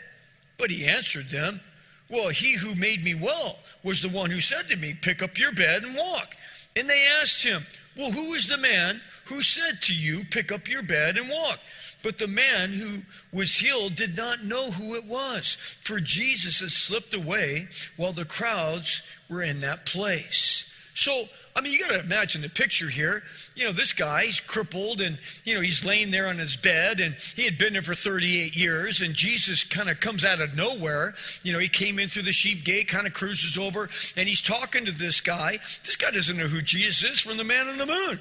But 0.57 0.69
he 0.69 0.85
answered 0.85 1.29
them, 1.29 1.61
Well, 2.09 2.29
he 2.29 2.53
who 2.53 2.75
made 2.75 3.03
me 3.03 3.15
well 3.15 3.57
was 3.83 4.01
the 4.01 4.09
one 4.09 4.29
who 4.29 4.41
said 4.41 4.67
to 4.69 4.77
me, 4.77 4.93
Pick 4.93 5.21
up 5.21 5.37
your 5.37 5.51
bed 5.51 5.83
and 5.83 5.95
walk. 5.95 6.35
And 6.75 6.89
they 6.89 7.05
asked 7.21 7.43
him, 7.43 7.65
Well, 7.97 8.11
who 8.11 8.33
is 8.33 8.47
the 8.47 8.57
man 8.57 9.01
who 9.25 9.41
said 9.41 9.81
to 9.83 9.95
you, 9.95 10.23
Pick 10.25 10.51
up 10.51 10.67
your 10.67 10.83
bed 10.83 11.17
and 11.17 11.29
walk? 11.29 11.59
But 12.01 12.17
the 12.17 12.27
man 12.27 12.71
who 12.71 13.01
was 13.37 13.57
healed 13.57 13.95
did 13.95 14.15
not 14.15 14.43
know 14.43 14.71
who 14.71 14.95
it 14.95 15.03
was, 15.03 15.57
for 15.81 15.99
Jesus 15.99 16.61
had 16.61 16.71
slipped 16.71 17.13
away 17.13 17.67
while 17.97 18.13
the 18.13 18.25
crowds 18.25 19.01
were 19.29 19.41
in 19.41 19.59
that 19.61 19.85
place. 19.85 20.71
So 20.93 21.27
I 21.55 21.61
mean, 21.61 21.73
you 21.73 21.79
got 21.79 21.89
to 21.89 21.99
imagine 21.99 22.41
the 22.41 22.49
picture 22.49 22.89
here. 22.89 23.23
You 23.55 23.65
know, 23.65 23.71
this 23.71 23.91
guy, 23.91 24.25
he's 24.25 24.39
crippled 24.39 25.01
and, 25.01 25.17
you 25.43 25.55
know, 25.55 25.61
he's 25.61 25.83
laying 25.83 26.11
there 26.11 26.27
on 26.27 26.37
his 26.37 26.55
bed 26.55 26.99
and 26.99 27.15
he 27.35 27.43
had 27.43 27.57
been 27.57 27.73
there 27.73 27.81
for 27.81 27.95
38 27.95 28.55
years 28.55 29.01
and 29.01 29.13
Jesus 29.13 29.63
kind 29.63 29.89
of 29.89 29.99
comes 29.99 30.23
out 30.23 30.41
of 30.41 30.55
nowhere. 30.55 31.15
You 31.43 31.53
know, 31.53 31.59
he 31.59 31.67
came 31.67 31.99
in 31.99 32.07
through 32.07 32.23
the 32.23 32.31
sheep 32.31 32.63
gate, 32.63 32.87
kind 32.87 33.07
of 33.07 33.13
cruises 33.13 33.57
over 33.57 33.89
and 34.15 34.29
he's 34.29 34.41
talking 34.41 34.85
to 34.85 34.91
this 34.91 35.21
guy. 35.21 35.59
This 35.85 35.95
guy 35.95 36.11
doesn't 36.11 36.37
know 36.37 36.47
who 36.47 36.61
Jesus 36.61 37.11
is 37.11 37.19
from 37.19 37.37
the 37.37 37.43
man 37.43 37.67
on 37.67 37.77
the 37.77 37.85
moon. 37.85 38.19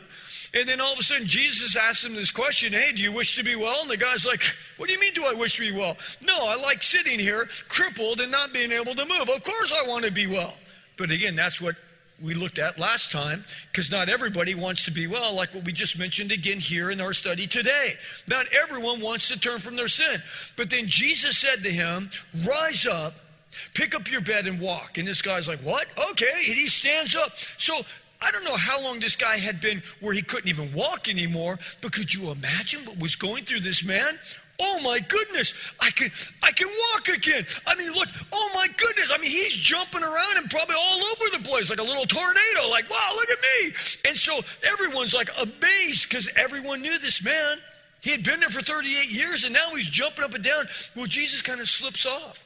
And 0.55 0.67
then 0.67 0.81
all 0.81 0.95
of 0.95 0.99
a 0.99 1.03
sudden, 1.03 1.27
Jesus 1.27 1.77
asks 1.77 2.05
him 2.05 2.15
this 2.15 2.31
question 2.31 2.73
Hey, 2.73 2.93
do 2.93 3.03
you 3.03 3.13
wish 3.13 3.37
to 3.37 3.45
be 3.45 3.55
well? 3.55 3.83
And 3.83 3.91
the 3.91 3.97
guy's 3.97 4.25
like, 4.25 4.43
What 4.79 4.87
do 4.87 4.95
you 4.95 5.01
mean, 5.01 5.13
do 5.13 5.27
I 5.27 5.35
wish 5.35 5.57
to 5.57 5.61
be 5.61 5.73
well? 5.73 5.97
No, 6.23 6.47
I 6.47 6.57
like 6.57 6.83
sitting 6.83 7.19
here 7.19 7.49
crippled 7.69 8.21
and 8.21 8.33
not 8.33 8.53
being 8.53 8.73
able 8.73 8.95
to 8.95 9.05
move. 9.05 9.29
Of 9.29 9.43
course, 9.43 9.73
I 9.73 9.87
want 9.87 10.07
to 10.07 10.11
be 10.11 10.27
well. 10.27 10.55
But 10.97 11.11
again, 11.11 11.37
that's 11.37 11.61
what 11.61 11.77
we 12.23 12.35
looked 12.35 12.59
at 12.59 12.79
last 12.79 13.13
time, 13.13 13.45
because 13.71 13.91
not 13.91 14.09
everybody 14.09 14.55
wants 14.55 14.85
to 14.87 14.91
be 14.91 15.07
well, 15.07 15.35
like 15.35 15.55
what 15.55 15.65
we 15.65 15.73
just 15.73 15.99
mentioned 15.99 16.33
again 16.33 16.59
here 16.59 16.91
in 16.91 17.01
our 17.01 17.13
study 17.13 17.47
today. 17.47 17.97
Not 18.27 18.47
everyone 18.53 19.01
wants 19.01 19.29
to 19.29 19.39
turn 19.39 19.59
from 19.59 19.77
their 19.77 19.89
sin. 19.89 20.21
But 20.57 20.71
then 20.71 20.87
Jesus 20.87 21.39
said 21.39 21.63
to 21.63 21.71
him, 21.71 22.11
Rise 22.47 22.87
up, 22.87 23.15
pick 23.75 23.95
up 23.95 24.11
your 24.11 24.21
bed, 24.21 24.47
and 24.47 24.61
walk. 24.61 24.99
And 24.99 25.07
this 25.07 25.23
guy's 25.23 25.47
like, 25.47 25.61
What? 25.61 25.87
Okay. 26.11 26.33
And 26.47 26.55
he 26.55 26.69
stands 26.69 27.15
up. 27.15 27.37
So 27.57 27.83
I 28.21 28.33
don't 28.33 28.45
know 28.45 28.57
how 28.57 28.83
long 28.83 28.99
this 28.99 29.15
guy 29.15 29.37
had 29.37 29.61
been 29.61 29.83
where 30.01 30.13
he 30.13 30.23
couldn't 30.23 30.49
even 30.49 30.73
walk 30.75 31.09
anymore, 31.09 31.59
but 31.81 31.93
could 31.93 32.13
you 32.13 32.31
imagine 32.31 32.85
what 32.85 32.99
was 32.99 33.15
going 33.15 33.45
through 33.45 33.61
this 33.61 33.85
man? 33.85 34.19
Oh 34.61 34.81
my 34.81 34.99
goodness, 34.99 35.55
I 35.79 35.91
can 35.91 36.11
I 36.43 36.51
can 36.51 36.67
walk 36.93 37.09
again. 37.09 37.47
I 37.67 37.77
mean, 37.77 37.93
look, 37.93 38.09
oh 38.33 38.51
my 38.55 38.67
goodness. 38.77 39.13
I 39.15 39.19
mean, 39.19 39.31
he's 39.31 39.53
jumping 39.53 40.03
around 40.03 40.37
and 40.37 40.51
probably 40.51 40.75
all 40.75 41.01
over 41.05 41.37
the 41.37 41.49
place 41.49 41.71
like 41.71 41.79
a 41.79 41.85
little 41.85 42.07
tornado. 42.07 42.69
Like, 42.69 42.91
wow, 42.91 43.11
look 43.15 43.31
at 43.31 43.39
me. 43.39 43.73
And 44.09 44.17
so 44.17 44.41
everyone's 44.65 45.15
like 45.15 45.31
amazed 45.41 46.09
because 46.09 46.29
everyone 46.37 46.83
knew 46.83 46.99
this 46.99 47.23
man. 47.23 47.59
He 48.01 48.11
had 48.11 48.25
been 48.25 48.41
there 48.41 48.49
for 48.49 48.63
38 48.63 49.11
years 49.13 49.45
and 49.45 49.53
now 49.53 49.75
he's 49.75 49.87
jumping 49.87 50.25
up 50.25 50.35
and 50.35 50.43
down. 50.43 50.67
Well, 50.97 51.07
Jesus 51.07 51.41
kind 51.41 51.61
of 51.61 51.69
slips 51.69 52.05
off. 52.05 52.45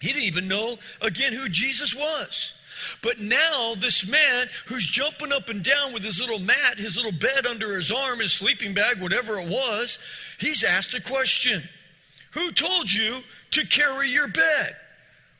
He 0.00 0.08
didn't 0.08 0.24
even 0.24 0.48
know 0.48 0.78
again 1.00 1.32
who 1.32 1.48
Jesus 1.48 1.94
was. 1.94 2.54
But 3.00 3.20
now, 3.20 3.74
this 3.78 4.06
man 4.06 4.48
who's 4.66 4.84
jumping 4.84 5.32
up 5.32 5.48
and 5.48 5.62
down 5.62 5.92
with 5.92 6.02
his 6.02 6.20
little 6.20 6.38
mat, 6.38 6.78
his 6.78 6.96
little 6.96 7.12
bed 7.12 7.46
under 7.46 7.76
his 7.76 7.92
arm, 7.92 8.18
his 8.18 8.32
sleeping 8.32 8.74
bag, 8.74 9.00
whatever 9.00 9.38
it 9.38 9.48
was, 9.48 9.98
he's 10.42 10.64
asked 10.64 10.94
a 10.94 11.00
question 11.00 11.62
Who 12.32 12.50
told 12.52 12.92
you 12.92 13.22
to 13.52 13.66
carry 13.66 14.10
your 14.10 14.28
bed? 14.28 14.76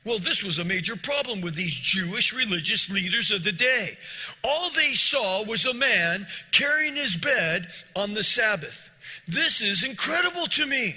Well, 0.04 0.18
this 0.18 0.42
was 0.42 0.58
a 0.58 0.64
major 0.64 0.96
problem 0.96 1.40
with 1.40 1.54
these 1.54 1.74
Jewish 1.74 2.32
religious 2.32 2.90
leaders 2.90 3.30
of 3.30 3.44
the 3.44 3.52
day. 3.52 3.96
All 4.42 4.68
they 4.70 4.94
saw 4.94 5.44
was 5.44 5.64
a 5.64 5.74
man 5.74 6.26
carrying 6.50 6.96
his 6.96 7.14
bed 7.14 7.68
on 7.94 8.12
the 8.12 8.24
Sabbath. 8.24 8.90
This 9.28 9.62
is 9.62 9.84
incredible 9.84 10.48
to 10.48 10.66
me. 10.66 10.96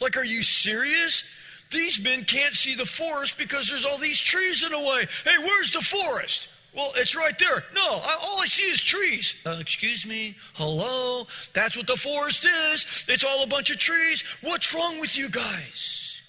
Like, 0.00 0.16
are 0.16 0.24
you 0.24 0.44
serious? 0.44 1.24
These 1.72 2.02
men 2.02 2.24
can't 2.24 2.54
see 2.54 2.76
the 2.76 2.86
forest 2.86 3.38
because 3.38 3.68
there's 3.68 3.84
all 3.84 3.98
these 3.98 4.20
trees 4.20 4.62
in 4.62 4.70
the 4.70 4.78
way. 4.78 5.08
Hey, 5.24 5.38
where's 5.38 5.72
the 5.72 5.80
forest? 5.80 6.48
Well, 6.74 6.92
it's 6.96 7.14
right 7.14 7.38
there. 7.38 7.62
No, 7.74 7.82
I, 7.82 8.16
all 8.20 8.40
I 8.40 8.46
see 8.46 8.64
is 8.64 8.82
trees. 8.82 9.40
Uh, 9.46 9.58
excuse 9.60 10.06
me? 10.06 10.36
Hello? 10.54 11.26
That's 11.52 11.76
what 11.76 11.86
the 11.86 11.96
forest 11.96 12.44
is. 12.72 13.04
It's 13.08 13.24
all 13.24 13.42
a 13.44 13.46
bunch 13.46 13.70
of 13.70 13.78
trees. 13.78 14.24
What's 14.42 14.74
wrong 14.74 15.00
with 15.00 15.16
you 15.16 15.28
guys? 15.28 16.22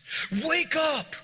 Wake 0.43 0.75
up. 0.75 1.15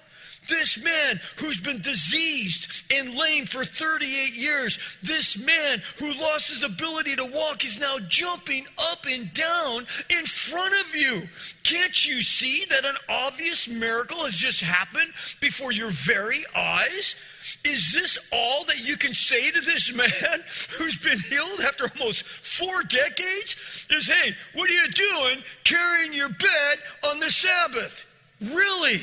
This 0.50 0.84
man 0.84 1.22
who's 1.38 1.60
been 1.60 1.82
diseased 1.82 2.92
and 2.92 3.16
lame 3.16 3.46
for 3.46 3.64
38 3.64 4.34
years, 4.34 4.80
this 5.04 5.38
man 5.38 5.82
who 6.00 6.14
lost 6.16 6.50
his 6.50 6.64
ability 6.64 7.16
to 7.16 7.26
walk 7.26 7.64
is 7.64 7.80
now 7.80 8.00
jumping 8.08 8.66
up 8.78 9.06
and 9.08 9.32
down 9.34 9.86
in 10.10 10.26
front 10.26 10.74
of 10.82 10.96
you. 10.96 11.24
Can't 11.64 12.06
you 12.08 12.24
see 12.24 12.66
that 12.72 12.86
an 12.86 12.96
obvious 13.08 13.68
miracle 13.68 14.24
has 14.24 14.34
just 14.34 14.62
happened 14.62 15.14
before 15.40 15.72
your 15.72 15.92
very 15.92 16.44
eyes? 16.56 17.16
Is 17.64 17.94
this 17.94 18.18
all 18.32 18.66
that 18.66 18.86
you 18.86 18.98
can 18.98 19.14
say 19.14 19.52
to 19.52 19.62
this 19.62 19.94
man 19.94 20.10
who's 20.78 20.98
been 20.98 21.20
healed 21.20 21.62
after 21.62 21.90
almost 22.00 22.24
four 22.24 22.82
decades? 22.84 23.86
Is, 23.90 24.08
hey, 24.08 24.36
what 24.54 24.70
are 24.70 24.74
you 24.74 24.88
doing 24.90 25.44
carrying 25.64 26.14
your 26.14 26.30
bed 26.30 26.78
on 27.04 27.20
the 27.20 27.32
Sabbath? 27.32 28.06
Really? 28.42 29.02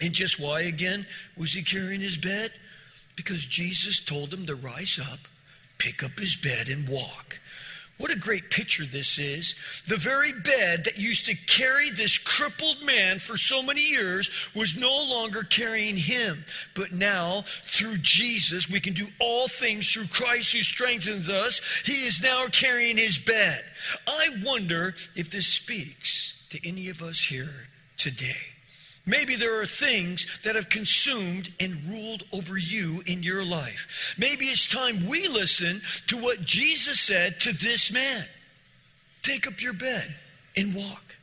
And 0.00 0.12
just 0.12 0.38
why 0.38 0.62
again 0.62 1.06
was 1.36 1.52
he 1.52 1.62
carrying 1.62 2.00
his 2.00 2.18
bed? 2.18 2.52
Because 3.16 3.44
Jesus 3.44 4.00
told 4.00 4.32
him 4.32 4.46
to 4.46 4.54
rise 4.54 5.00
up, 5.00 5.20
pick 5.78 6.02
up 6.02 6.18
his 6.18 6.36
bed, 6.36 6.68
and 6.68 6.88
walk. 6.88 7.40
What 7.98 8.10
a 8.10 8.18
great 8.18 8.50
picture 8.50 8.84
this 8.84 9.18
is. 9.18 9.54
The 9.88 9.96
very 9.96 10.32
bed 10.32 10.84
that 10.84 10.98
used 10.98 11.24
to 11.26 11.34
carry 11.34 11.88
this 11.88 12.18
crippled 12.18 12.82
man 12.82 13.18
for 13.18 13.38
so 13.38 13.62
many 13.62 13.80
years 13.80 14.30
was 14.54 14.76
no 14.76 14.94
longer 14.94 15.42
carrying 15.42 15.96
him. 15.96 16.44
But 16.74 16.92
now, 16.92 17.44
through 17.64 17.98
Jesus, 17.98 18.68
we 18.68 18.80
can 18.80 18.92
do 18.92 19.06
all 19.18 19.48
things 19.48 19.90
through 19.90 20.08
Christ 20.08 20.52
who 20.52 20.62
strengthens 20.62 21.30
us. 21.30 21.62
He 21.86 22.06
is 22.06 22.22
now 22.22 22.46
carrying 22.48 22.98
his 22.98 23.18
bed. 23.18 23.64
I 24.06 24.28
wonder 24.44 24.94
if 25.14 25.30
this 25.30 25.46
speaks 25.46 26.44
to 26.50 26.68
any 26.68 26.90
of 26.90 27.00
us 27.00 27.18
here 27.18 27.68
today. 27.96 28.55
Maybe 29.06 29.36
there 29.36 29.60
are 29.60 29.66
things 29.66 30.40
that 30.42 30.56
have 30.56 30.68
consumed 30.68 31.52
and 31.60 31.80
ruled 31.88 32.24
over 32.32 32.58
you 32.58 33.02
in 33.06 33.22
your 33.22 33.44
life. 33.44 34.14
Maybe 34.18 34.46
it's 34.46 34.68
time 34.68 35.06
we 35.06 35.28
listen 35.28 35.80
to 36.08 36.16
what 36.16 36.44
Jesus 36.44 37.00
said 37.00 37.38
to 37.40 37.52
this 37.52 37.92
man 37.92 38.24
Take 39.22 39.48
up 39.48 39.60
your 39.60 39.72
bed 39.72 40.14
and 40.56 40.72
walk. 40.72 41.16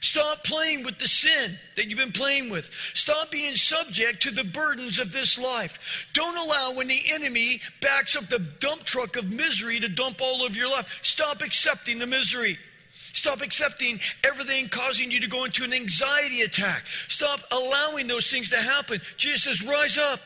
Stop 0.00 0.44
playing 0.44 0.82
with 0.82 0.98
the 0.98 1.08
sin 1.08 1.56
that 1.76 1.86
you've 1.86 1.98
been 1.98 2.12
playing 2.12 2.50
with. 2.50 2.70
Stop 2.92 3.30
being 3.30 3.54
subject 3.54 4.22
to 4.24 4.32
the 4.32 4.44
burdens 4.44 4.98
of 4.98 5.12
this 5.12 5.38
life. 5.38 6.08
Don't 6.12 6.36
allow 6.36 6.74
when 6.74 6.88
the 6.88 7.02
enemy 7.10 7.62
backs 7.80 8.16
up 8.16 8.26
the 8.26 8.40
dump 8.40 8.82
truck 8.84 9.16
of 9.16 9.30
misery 9.30 9.80
to 9.80 9.88
dump 9.88 10.20
all 10.20 10.44
of 10.44 10.56
your 10.56 10.68
life. 10.68 10.98
Stop 11.00 11.42
accepting 11.42 11.98
the 11.98 12.06
misery. 12.06 12.58
Stop 13.14 13.40
accepting 13.42 14.00
everything 14.24 14.68
causing 14.68 15.10
you 15.10 15.20
to 15.20 15.28
go 15.28 15.44
into 15.44 15.64
an 15.64 15.72
anxiety 15.72 16.42
attack. 16.42 16.84
Stop 17.08 17.40
allowing 17.50 18.08
those 18.08 18.30
things 18.30 18.50
to 18.50 18.56
happen. 18.56 19.00
Jesus 19.16 19.44
says, 19.44 19.66
Rise 19.66 19.96
up. 19.96 20.20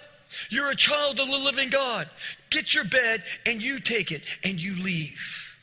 You're 0.51 0.71
a 0.71 0.77
child 0.77 1.21
of 1.21 1.29
the 1.29 1.37
living 1.37 1.71
God. 1.71 2.09
Get 2.51 2.75
your 2.75 2.85
bed 2.85 3.23
and 3.47 3.63
you 3.63 3.79
take 3.79 4.11
it 4.11 4.23
and 4.43 4.61
you 4.61 4.75
leave. 4.83 5.57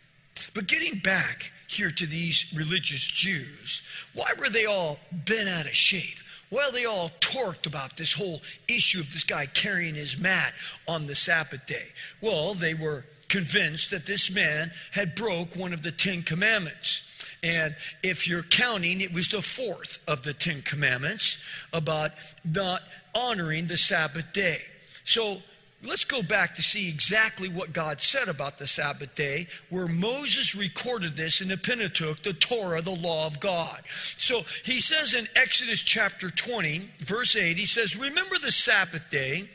But 0.54 0.68
getting 0.68 1.00
back 1.00 1.52
here 1.68 1.92
to 1.92 2.06
these 2.06 2.54
religious 2.56 3.06
Jews, 3.06 3.82
why 4.14 4.32
were 4.40 4.50
they 4.50 4.66
all 4.66 5.00
bent 5.12 5.50
out 5.50 5.66
of 5.66 5.76
shape? 5.76 6.20
Are 6.56 6.72
they 6.72 6.86
all 6.86 7.10
torqued 7.20 7.66
about 7.66 7.98
this 7.98 8.14
whole 8.14 8.42
issue 8.68 9.00
of 9.00 9.12
this 9.12 9.24
guy 9.24 9.46
carrying 9.48 9.96
his 9.96 10.18
mat 10.18 10.54
on 10.88 11.08
the 11.08 11.16
Sabbath 11.16 11.66
day? 11.66 11.88
Well, 12.22 12.54
they 12.54 12.74
were 12.74 13.04
convinced 13.28 13.92
that 13.92 14.06
this 14.06 14.32
man 14.32 14.72
had 14.92 15.16
broke 15.16 15.56
one 15.56 15.74
of 15.74 15.82
the 15.84 15.92
Ten 15.92 16.22
Commandments. 16.22 17.04
And 17.46 17.76
if 18.02 18.28
you're 18.28 18.42
counting, 18.42 19.02
it 19.02 19.14
was 19.14 19.28
the 19.28 19.44
fourth 19.44 20.00
of 20.08 20.24
the 20.24 20.34
Ten 20.34 20.64
Commandments 20.64 21.38
about 21.72 22.12
not 22.44 22.82
honoring 23.14 23.68
the 23.68 23.78
Sabbath 23.78 24.34
day. 24.34 24.62
So 25.04 25.44
let's 25.84 26.06
go 26.06 26.24
back 26.24 26.56
to 26.56 26.64
see 26.64 26.90
exactly 26.90 27.48
what 27.50 27.72
God 27.72 28.02
said 28.02 28.30
about 28.30 28.58
the 28.58 28.66
Sabbath 28.66 29.14
day, 29.14 29.46
where 29.70 29.88
Moses 29.88 30.56
recorded 30.56 31.16
this 31.16 31.40
in 31.40 31.50
the 31.50 31.58
Pentateuch, 31.58 32.24
the 32.24 32.34
Torah, 32.34 32.82
the 32.82 32.90
law 32.90 33.28
of 33.28 33.40
God. 33.40 33.84
So 34.18 34.42
he 34.64 34.82
says 34.82 35.14
in 35.14 35.28
Exodus 35.36 35.84
chapter 35.84 36.32
20, 36.32 36.90
verse 37.02 37.36
8, 37.36 37.58
he 37.58 37.68
says, 37.68 37.96
Remember 37.96 38.40
the 38.40 38.50
Sabbath 38.50 39.08
day 39.12 39.48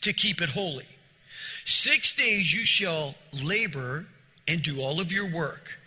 to 0.00 0.12
keep 0.12 0.42
it 0.42 0.48
holy. 0.48 0.88
Six 1.64 2.16
days 2.16 2.52
you 2.52 2.64
shall 2.64 3.14
labor 3.44 4.06
and 4.48 4.60
do 4.60 4.80
all 4.80 4.98
of 4.98 5.12
your 5.12 5.30
work. 5.30 5.78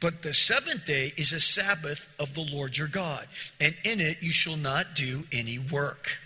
But 0.00 0.22
the 0.22 0.32
seventh 0.32 0.84
day 0.84 1.12
is 1.16 1.32
a 1.32 1.40
Sabbath 1.40 2.08
of 2.20 2.34
the 2.34 2.48
Lord 2.52 2.76
your 2.76 2.88
God, 2.88 3.26
and 3.60 3.74
in 3.84 4.00
it 4.00 4.18
you 4.20 4.30
shall 4.30 4.56
not 4.56 4.94
do 4.94 5.24
any 5.32 5.58
work. 5.58 6.18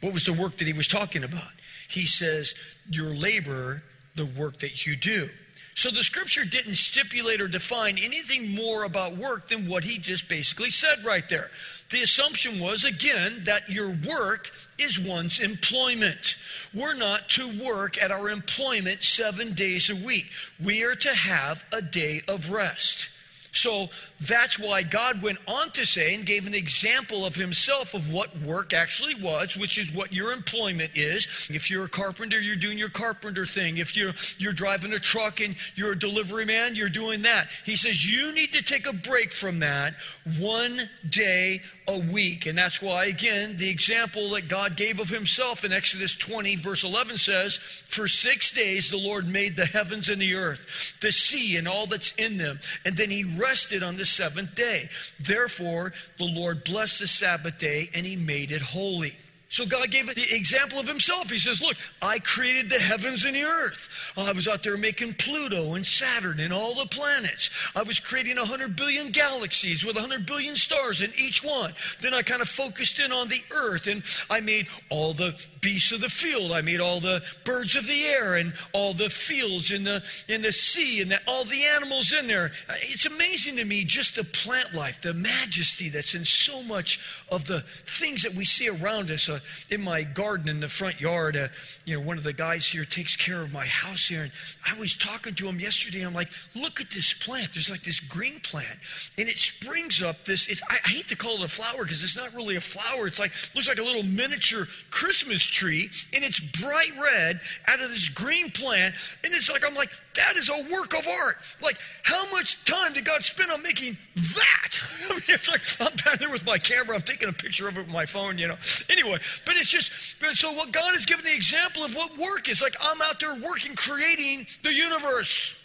What 0.00 0.14
was 0.14 0.24
the 0.24 0.32
work 0.32 0.56
that 0.58 0.66
he 0.66 0.72
was 0.72 0.88
talking 0.88 1.24
about? 1.24 1.52
He 1.88 2.06
says, 2.06 2.54
Your 2.88 3.14
labor, 3.14 3.82
the 4.14 4.26
work 4.26 4.60
that 4.60 4.86
you 4.86 4.96
do. 4.96 5.28
So 5.74 5.90
the 5.90 6.02
scripture 6.02 6.44
didn't 6.44 6.74
stipulate 6.74 7.40
or 7.40 7.46
define 7.46 7.98
anything 8.02 8.52
more 8.52 8.82
about 8.82 9.16
work 9.16 9.48
than 9.48 9.68
what 9.68 9.84
he 9.84 9.98
just 9.98 10.28
basically 10.28 10.70
said 10.70 11.04
right 11.04 11.28
there. 11.28 11.50
The 11.90 12.02
assumption 12.02 12.58
was, 12.58 12.84
again, 12.84 13.42
that 13.44 13.70
your 13.70 13.96
work 14.08 14.50
is 14.78 14.98
one's 14.98 15.38
employment. 15.38 16.36
We're 16.74 16.94
not 16.94 17.28
to 17.30 17.64
work 17.64 18.02
at 18.02 18.10
our 18.10 18.28
employment 18.28 19.04
seven 19.04 19.54
days 19.54 19.88
a 19.88 19.94
week. 19.94 20.26
We 20.62 20.82
are 20.82 20.96
to 20.96 21.14
have 21.14 21.64
a 21.72 21.80
day 21.80 22.22
of 22.26 22.50
rest. 22.50 23.08
So 23.52 23.88
that's 24.20 24.58
why 24.58 24.82
God 24.82 25.22
went 25.22 25.38
on 25.46 25.70
to 25.72 25.86
say 25.86 26.14
and 26.14 26.26
gave 26.26 26.46
an 26.46 26.54
example 26.54 27.24
of 27.24 27.36
himself 27.36 27.94
of 27.94 28.12
what 28.12 28.36
work 28.42 28.72
actually 28.72 29.14
was, 29.14 29.56
which 29.56 29.78
is 29.78 29.92
what 29.92 30.12
your 30.12 30.32
employment 30.32 30.90
is. 30.94 31.48
If 31.52 31.70
you're 31.70 31.84
a 31.84 31.88
carpenter, 31.88 32.40
you're 32.40 32.56
doing 32.56 32.78
your 32.78 32.88
carpenter 32.88 33.46
thing. 33.46 33.76
If 33.76 33.96
you're 33.96 34.14
you're 34.38 34.52
driving 34.52 34.92
a 34.92 34.98
truck 34.98 35.40
and 35.40 35.54
you're 35.76 35.92
a 35.92 35.98
delivery 35.98 36.44
man, 36.44 36.74
you're 36.74 36.88
doing 36.88 37.22
that. 37.22 37.48
He 37.64 37.76
says 37.76 38.04
you 38.04 38.32
need 38.32 38.52
to 38.54 38.62
take 38.62 38.86
a 38.86 38.92
break 38.92 39.32
from 39.32 39.60
that 39.60 39.94
one 40.38 40.88
day 41.08 41.62
a 41.88 41.98
week. 41.98 42.46
And 42.46 42.56
that's 42.56 42.82
why, 42.82 43.06
again, 43.06 43.56
the 43.56 43.68
example 43.68 44.30
that 44.30 44.48
God 44.48 44.76
gave 44.76 45.00
of 45.00 45.08
himself 45.08 45.64
in 45.64 45.72
Exodus 45.72 46.14
20, 46.14 46.56
verse 46.56 46.84
11 46.84 47.16
says, 47.16 47.56
For 47.56 48.06
six 48.06 48.52
days 48.52 48.90
the 48.90 48.98
Lord 48.98 49.26
made 49.26 49.56
the 49.56 49.64
heavens 49.64 50.10
and 50.10 50.20
the 50.20 50.34
earth, 50.34 50.94
the 51.00 51.10
sea 51.10 51.56
and 51.56 51.66
all 51.66 51.86
that's 51.86 52.12
in 52.16 52.36
them. 52.36 52.60
And 52.84 52.96
then 52.96 53.10
he 53.10 53.24
rested 53.38 53.82
on 53.82 53.96
the 53.96 54.04
seventh 54.08 54.54
day. 54.54 54.88
Therefore, 55.20 55.92
the 56.18 56.24
Lord 56.24 56.64
blessed 56.64 57.00
the 57.00 57.06
Sabbath 57.06 57.58
day 57.58 57.90
and 57.94 58.04
he 58.04 58.16
made 58.16 58.52
it 58.52 58.62
holy. 58.62 59.14
So 59.50 59.64
God 59.64 59.90
gave 59.90 60.06
the 60.06 60.36
example 60.36 60.78
of 60.78 60.86
himself. 60.86 61.30
He 61.30 61.38
says, 61.38 61.62
Look, 61.62 61.76
I 62.02 62.18
created 62.18 62.68
the 62.68 62.78
heavens 62.78 63.24
and 63.24 63.34
the 63.34 63.44
earth. 63.44 63.88
I 64.16 64.32
was 64.32 64.46
out 64.46 64.62
there 64.62 64.76
making 64.76 65.14
Pluto 65.14 65.72
and 65.74 65.86
Saturn 65.86 66.38
and 66.38 66.52
all 66.52 66.74
the 66.74 66.86
planets. 66.86 67.48
I 67.74 67.82
was 67.82 67.98
creating 67.98 68.36
100 68.36 68.76
billion 68.76 69.10
galaxies 69.10 69.84
with 69.84 69.96
100 69.96 70.26
billion 70.26 70.54
stars 70.54 71.00
in 71.00 71.10
each 71.16 71.42
one. 71.42 71.72
Then 72.02 72.12
I 72.12 72.20
kind 72.22 72.42
of 72.42 72.48
focused 72.48 73.00
in 73.00 73.10
on 73.10 73.28
the 73.28 73.42
earth 73.50 73.86
and 73.86 74.02
I 74.28 74.40
made 74.40 74.66
all 74.90 75.14
the 75.14 75.40
beasts 75.60 75.92
of 75.92 76.00
the 76.00 76.08
field. 76.08 76.52
I 76.52 76.62
made 76.62 76.80
all 76.80 77.00
the 77.00 77.22
birds 77.44 77.76
of 77.76 77.86
the 77.86 78.04
air 78.04 78.36
and 78.36 78.52
all 78.72 78.92
the 78.92 79.10
fields 79.10 79.72
in 79.72 79.84
the, 79.84 80.02
in 80.28 80.42
the 80.42 80.52
sea 80.52 81.00
and 81.00 81.10
the, 81.10 81.20
all 81.26 81.44
the 81.44 81.64
animals 81.64 82.12
in 82.12 82.26
there. 82.26 82.52
It's 82.82 83.06
amazing 83.06 83.56
to 83.56 83.64
me 83.64 83.84
just 83.84 84.16
the 84.16 84.24
plant 84.24 84.74
life, 84.74 85.00
the 85.00 85.14
majesty 85.14 85.88
that's 85.88 86.14
in 86.14 86.24
so 86.24 86.62
much 86.62 87.00
of 87.30 87.46
the 87.46 87.64
things 87.86 88.22
that 88.22 88.34
we 88.34 88.44
see 88.44 88.68
around 88.68 89.10
us. 89.10 89.28
Uh, 89.28 89.40
in 89.70 89.82
my 89.82 90.02
garden 90.02 90.48
in 90.48 90.60
the 90.60 90.68
front 90.68 91.00
yard. 91.00 91.36
Uh, 91.36 91.48
you 91.84 91.94
know, 91.94 92.00
one 92.00 92.18
of 92.18 92.24
the 92.24 92.32
guys 92.32 92.66
here 92.66 92.84
takes 92.84 93.16
care 93.16 93.40
of 93.40 93.52
my 93.52 93.66
house 93.66 94.08
here, 94.08 94.22
and 94.22 94.32
I 94.66 94.78
was 94.78 94.96
talking 94.96 95.34
to 95.34 95.48
him 95.48 95.60
yesterday. 95.60 96.02
I'm 96.02 96.14
like, 96.14 96.30
look 96.54 96.80
at 96.80 96.90
this 96.90 97.12
plant. 97.12 97.52
There's 97.52 97.70
like 97.70 97.82
this 97.82 98.00
green 98.00 98.40
plant, 98.40 98.78
and 99.16 99.28
it 99.28 99.36
springs 99.36 100.02
up 100.02 100.24
this. 100.24 100.62
I, 100.68 100.76
I 100.84 100.88
hate 100.88 101.08
to 101.08 101.16
call 101.16 101.34
it 101.34 101.42
a 101.42 101.48
flower 101.48 101.82
because 101.82 102.02
it's 102.02 102.16
not 102.16 102.34
really 102.34 102.56
a 102.56 102.60
flower. 102.60 103.06
It's 103.06 103.18
like 103.18 103.32
looks 103.54 103.68
like 103.68 103.78
a 103.78 103.82
little 103.82 104.02
miniature 104.02 104.66
Christmas 104.90 105.42
tree, 105.48 105.90
and 106.14 106.24
it's 106.24 106.40
bright 106.40 106.92
red 107.00 107.40
out 107.66 107.80
of 107.80 107.88
this 107.90 108.08
green 108.08 108.50
plant, 108.50 108.94
and 109.24 109.34
it's 109.34 109.50
like 109.50 109.64
I'm 109.64 109.74
like, 109.74 109.90
that 110.14 110.36
is 110.36 110.48
a 110.48 110.72
work 110.72 110.96
of 110.96 111.06
art. 111.06 111.36
Like, 111.62 111.78
how 112.02 112.30
much 112.32 112.62
time 112.64 112.92
did 112.92 113.04
God 113.04 113.22
spend 113.22 113.50
on 113.50 113.62
making 113.62 113.96
that? 114.14 114.80
I 115.10 115.12
mean, 115.14 115.22
it's 115.28 115.50
like 115.50 115.60
I'm 115.80 115.96
down 115.96 116.16
there 116.18 116.30
with 116.30 116.44
my 116.46 116.58
camera, 116.58 116.96
I'm 116.96 117.02
taking 117.02 117.28
a 117.28 117.32
picture 117.32 117.68
of 117.68 117.76
it 117.76 117.80
with 117.80 117.92
my 117.92 118.06
phone, 118.06 118.38
you 118.38 118.48
know. 118.48 118.56
Anyway, 118.90 119.18
but 119.44 119.56
it's 119.56 119.68
just 119.68 119.92
so 120.34 120.52
what 120.52 120.72
God 120.72 120.92
has 120.92 121.06
given 121.06 121.24
the 121.24 121.34
example 121.34 121.84
of 121.84 121.94
what 121.94 122.16
work 122.18 122.48
is. 122.48 122.62
Like 122.62 122.76
I'm 122.80 123.00
out 123.02 123.20
there 123.20 123.34
working, 123.34 123.74
creating 123.74 124.46
the 124.62 124.72
universe. 124.72 125.56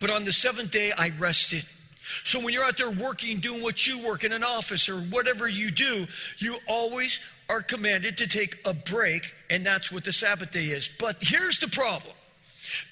But 0.00 0.10
on 0.10 0.24
the 0.24 0.32
seventh 0.32 0.70
day, 0.70 0.92
I 0.92 1.10
rested. 1.18 1.64
So 2.24 2.40
when 2.40 2.52
you're 2.52 2.64
out 2.64 2.76
there 2.76 2.90
working, 2.90 3.38
doing 3.38 3.62
what 3.62 3.86
you 3.86 4.04
work 4.04 4.24
in 4.24 4.32
an 4.32 4.42
office 4.42 4.88
or 4.88 4.98
whatever 5.00 5.48
you 5.48 5.70
do, 5.70 6.06
you 6.38 6.56
always 6.66 7.20
are 7.50 7.62
commanded 7.62 8.16
to 8.18 8.28
take 8.28 8.58
a 8.64 8.72
break, 8.72 9.34
and 9.50 9.66
that's 9.66 9.90
what 9.90 10.04
the 10.04 10.12
Sabbath 10.12 10.52
day 10.52 10.66
is. 10.66 10.88
But 11.00 11.16
here's 11.20 11.58
the 11.58 11.68
problem. 11.68 12.14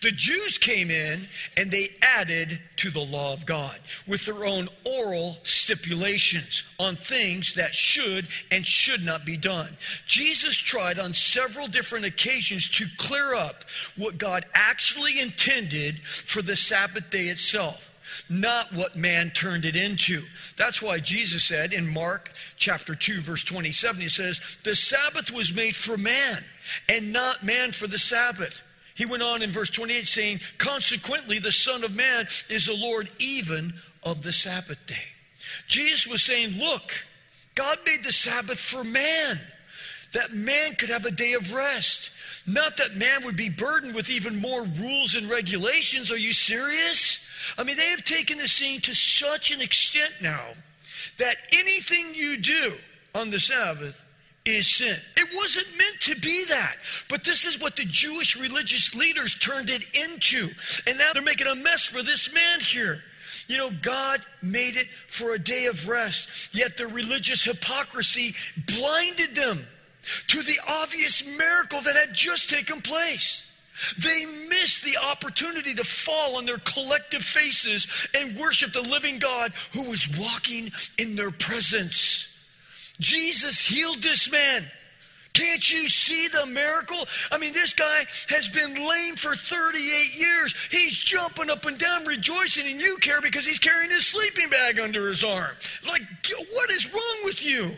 The 0.02 0.10
Jews 0.10 0.58
came 0.58 0.90
in 0.90 1.28
and 1.56 1.70
they 1.70 1.90
added 2.02 2.58
to 2.78 2.90
the 2.90 3.04
law 3.04 3.32
of 3.32 3.46
God 3.46 3.78
with 4.08 4.26
their 4.26 4.44
own 4.44 4.68
oral 4.84 5.38
stipulations 5.44 6.64
on 6.80 6.96
things 6.96 7.54
that 7.54 7.76
should 7.76 8.26
and 8.50 8.66
should 8.66 9.04
not 9.04 9.24
be 9.24 9.36
done. 9.36 9.76
Jesus 10.04 10.56
tried 10.56 10.98
on 10.98 11.14
several 11.14 11.68
different 11.68 12.06
occasions 12.06 12.68
to 12.70 12.86
clear 12.96 13.34
up 13.34 13.62
what 13.96 14.18
God 14.18 14.46
actually 14.52 15.20
intended 15.20 16.00
for 16.00 16.42
the 16.42 16.56
Sabbath 16.56 17.08
day 17.10 17.28
itself 17.28 17.87
not 18.28 18.72
what 18.72 18.96
man 18.96 19.30
turned 19.30 19.64
it 19.64 19.76
into. 19.76 20.22
That's 20.56 20.82
why 20.82 20.98
Jesus 20.98 21.44
said 21.44 21.72
in 21.72 21.86
Mark 21.86 22.32
chapter 22.56 22.94
2 22.94 23.20
verse 23.20 23.42
27 23.42 24.00
he 24.00 24.08
says, 24.08 24.40
"The 24.64 24.76
Sabbath 24.76 25.30
was 25.30 25.52
made 25.52 25.76
for 25.76 25.96
man 25.96 26.44
and 26.88 27.12
not 27.12 27.44
man 27.44 27.72
for 27.72 27.86
the 27.86 27.98
Sabbath." 27.98 28.62
He 28.94 29.04
went 29.04 29.22
on 29.22 29.42
in 29.42 29.50
verse 29.50 29.70
28 29.70 30.08
saying, 30.08 30.40
"Consequently 30.58 31.38
the 31.38 31.52
Son 31.52 31.84
of 31.84 31.94
Man 31.94 32.28
is 32.48 32.66
the 32.66 32.74
Lord 32.74 33.10
even 33.18 33.80
of 34.02 34.22
the 34.22 34.32
Sabbath 34.32 34.84
day." 34.86 35.08
Jesus 35.68 36.06
was 36.06 36.22
saying, 36.22 36.58
"Look, 36.58 37.06
God 37.54 37.78
made 37.86 38.04
the 38.04 38.12
Sabbath 38.12 38.60
for 38.60 38.84
man." 38.84 39.40
That 40.12 40.32
man 40.32 40.74
could 40.74 40.88
have 40.88 41.04
a 41.04 41.10
day 41.10 41.34
of 41.34 41.52
rest. 41.52 42.10
Not 42.46 42.76
that 42.78 42.96
man 42.96 43.24
would 43.24 43.36
be 43.36 43.50
burdened 43.50 43.94
with 43.94 44.10
even 44.10 44.40
more 44.40 44.62
rules 44.62 45.14
and 45.14 45.28
regulations. 45.28 46.10
Are 46.10 46.16
you 46.16 46.32
serious? 46.32 47.26
I 47.56 47.64
mean, 47.64 47.76
they 47.76 47.90
have 47.90 48.04
taken 48.04 48.38
the 48.38 48.48
scene 48.48 48.80
to 48.82 48.94
such 48.94 49.50
an 49.50 49.60
extent 49.60 50.12
now 50.22 50.42
that 51.18 51.36
anything 51.52 52.14
you 52.14 52.38
do 52.38 52.74
on 53.14 53.30
the 53.30 53.40
Sabbath 53.40 54.02
is 54.44 54.68
sin. 54.68 54.96
It 55.16 55.28
wasn't 55.34 55.76
meant 55.76 56.00
to 56.00 56.14
be 56.16 56.44
that. 56.46 56.76
But 57.08 57.24
this 57.24 57.44
is 57.44 57.60
what 57.60 57.76
the 57.76 57.84
Jewish 57.84 58.36
religious 58.36 58.94
leaders 58.94 59.34
turned 59.34 59.68
it 59.68 59.84
into. 59.94 60.48
And 60.86 60.96
now 60.98 61.12
they're 61.12 61.22
making 61.22 61.48
a 61.48 61.54
mess 61.54 61.84
for 61.84 62.02
this 62.02 62.32
man 62.32 62.60
here. 62.60 63.02
You 63.46 63.58
know, 63.58 63.70
God 63.82 64.20
made 64.42 64.76
it 64.76 64.86
for 65.06 65.34
a 65.34 65.38
day 65.38 65.66
of 65.66 65.88
rest, 65.88 66.54
yet 66.54 66.76
the 66.76 66.86
religious 66.86 67.44
hypocrisy 67.44 68.34
blinded 68.66 69.34
them 69.34 69.66
to 70.28 70.42
the 70.42 70.58
obvious 70.66 71.26
miracle 71.26 71.80
that 71.82 71.96
had 71.96 72.14
just 72.14 72.50
taken 72.50 72.80
place. 72.80 73.44
They 74.02 74.26
missed 74.48 74.84
the 74.84 74.96
opportunity 74.98 75.74
to 75.74 75.84
fall 75.84 76.36
on 76.36 76.46
their 76.46 76.58
collective 76.58 77.22
faces 77.22 77.86
and 78.14 78.36
worship 78.36 78.72
the 78.72 78.82
living 78.82 79.18
God 79.18 79.52
who 79.72 79.88
was 79.88 80.08
walking 80.18 80.72
in 80.98 81.14
their 81.14 81.30
presence. 81.30 82.34
Jesus 82.98 83.60
healed 83.60 84.02
this 84.02 84.30
man. 84.30 84.68
Can't 85.32 85.72
you 85.72 85.88
see 85.88 86.26
the 86.26 86.46
miracle? 86.46 87.06
I 87.30 87.38
mean, 87.38 87.52
this 87.52 87.72
guy 87.72 88.04
has 88.28 88.48
been 88.48 88.74
lame 88.88 89.14
for 89.14 89.36
38 89.36 90.18
years. 90.18 90.54
He's 90.68 90.92
jumping 90.94 91.48
up 91.48 91.64
and 91.64 91.78
down, 91.78 92.04
rejoicing, 92.04 92.66
and 92.66 92.80
you 92.80 92.96
care 92.96 93.20
because 93.20 93.46
he's 93.46 93.60
carrying 93.60 93.90
his 93.90 94.04
sleeping 94.04 94.48
bag 94.48 94.80
under 94.80 95.08
his 95.08 95.22
arm. 95.22 95.54
Like, 95.86 96.02
what 96.52 96.70
is 96.72 96.92
wrong 96.92 97.16
with 97.24 97.44
you? 97.44 97.70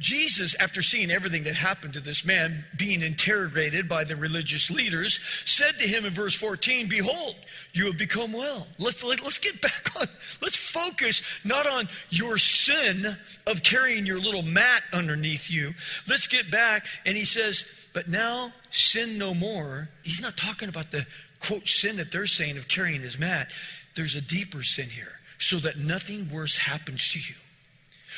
Jesus, 0.00 0.56
after 0.58 0.82
seeing 0.82 1.10
everything 1.10 1.44
that 1.44 1.54
happened 1.54 1.94
to 1.94 2.00
this 2.00 2.24
man 2.24 2.64
being 2.76 3.00
interrogated 3.00 3.88
by 3.88 4.02
the 4.02 4.16
religious 4.16 4.68
leaders, 4.68 5.20
said 5.44 5.78
to 5.78 5.86
him 5.86 6.04
in 6.04 6.12
verse 6.12 6.34
14, 6.34 6.88
Behold, 6.88 7.36
you 7.72 7.86
have 7.86 7.98
become 7.98 8.32
well. 8.32 8.66
Let's, 8.78 9.04
let, 9.04 9.20
us 9.20 9.24
let 9.24 9.28
us 9.28 9.38
get 9.38 9.60
back 9.60 9.92
on, 10.00 10.06
let's 10.42 10.56
focus 10.56 11.22
not 11.44 11.68
on 11.68 11.88
your 12.10 12.38
sin 12.38 13.16
of 13.46 13.62
carrying 13.62 14.04
your 14.04 14.18
little 14.18 14.42
mat 14.42 14.82
underneath 14.92 15.48
you. 15.48 15.72
Let's 16.08 16.26
get 16.26 16.50
back. 16.50 16.86
And 17.06 17.16
he 17.16 17.24
says, 17.24 17.64
But 17.92 18.08
now 18.08 18.52
sin 18.70 19.16
no 19.16 19.32
more. 19.32 19.88
He's 20.02 20.20
not 20.20 20.36
talking 20.36 20.68
about 20.68 20.90
the 20.90 21.06
quote 21.40 21.68
sin 21.68 21.96
that 21.96 22.10
they're 22.10 22.26
saying 22.26 22.56
of 22.56 22.66
carrying 22.66 23.02
his 23.02 23.18
mat. 23.18 23.48
There's 23.94 24.16
a 24.16 24.20
deeper 24.20 24.64
sin 24.64 24.88
here, 24.88 25.20
so 25.38 25.58
that 25.58 25.78
nothing 25.78 26.28
worse 26.32 26.58
happens 26.58 27.10
to 27.10 27.20
you. 27.20 27.36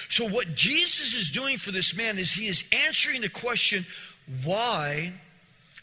So, 0.08 0.28
what 0.28 0.54
Jesus 0.54 1.14
is 1.14 1.30
doing 1.30 1.58
for 1.58 1.72
this 1.72 1.96
man 1.96 2.18
is 2.18 2.32
he 2.32 2.46
is 2.46 2.64
answering 2.86 3.20
the 3.22 3.28
question 3.28 3.86
why 4.44 5.12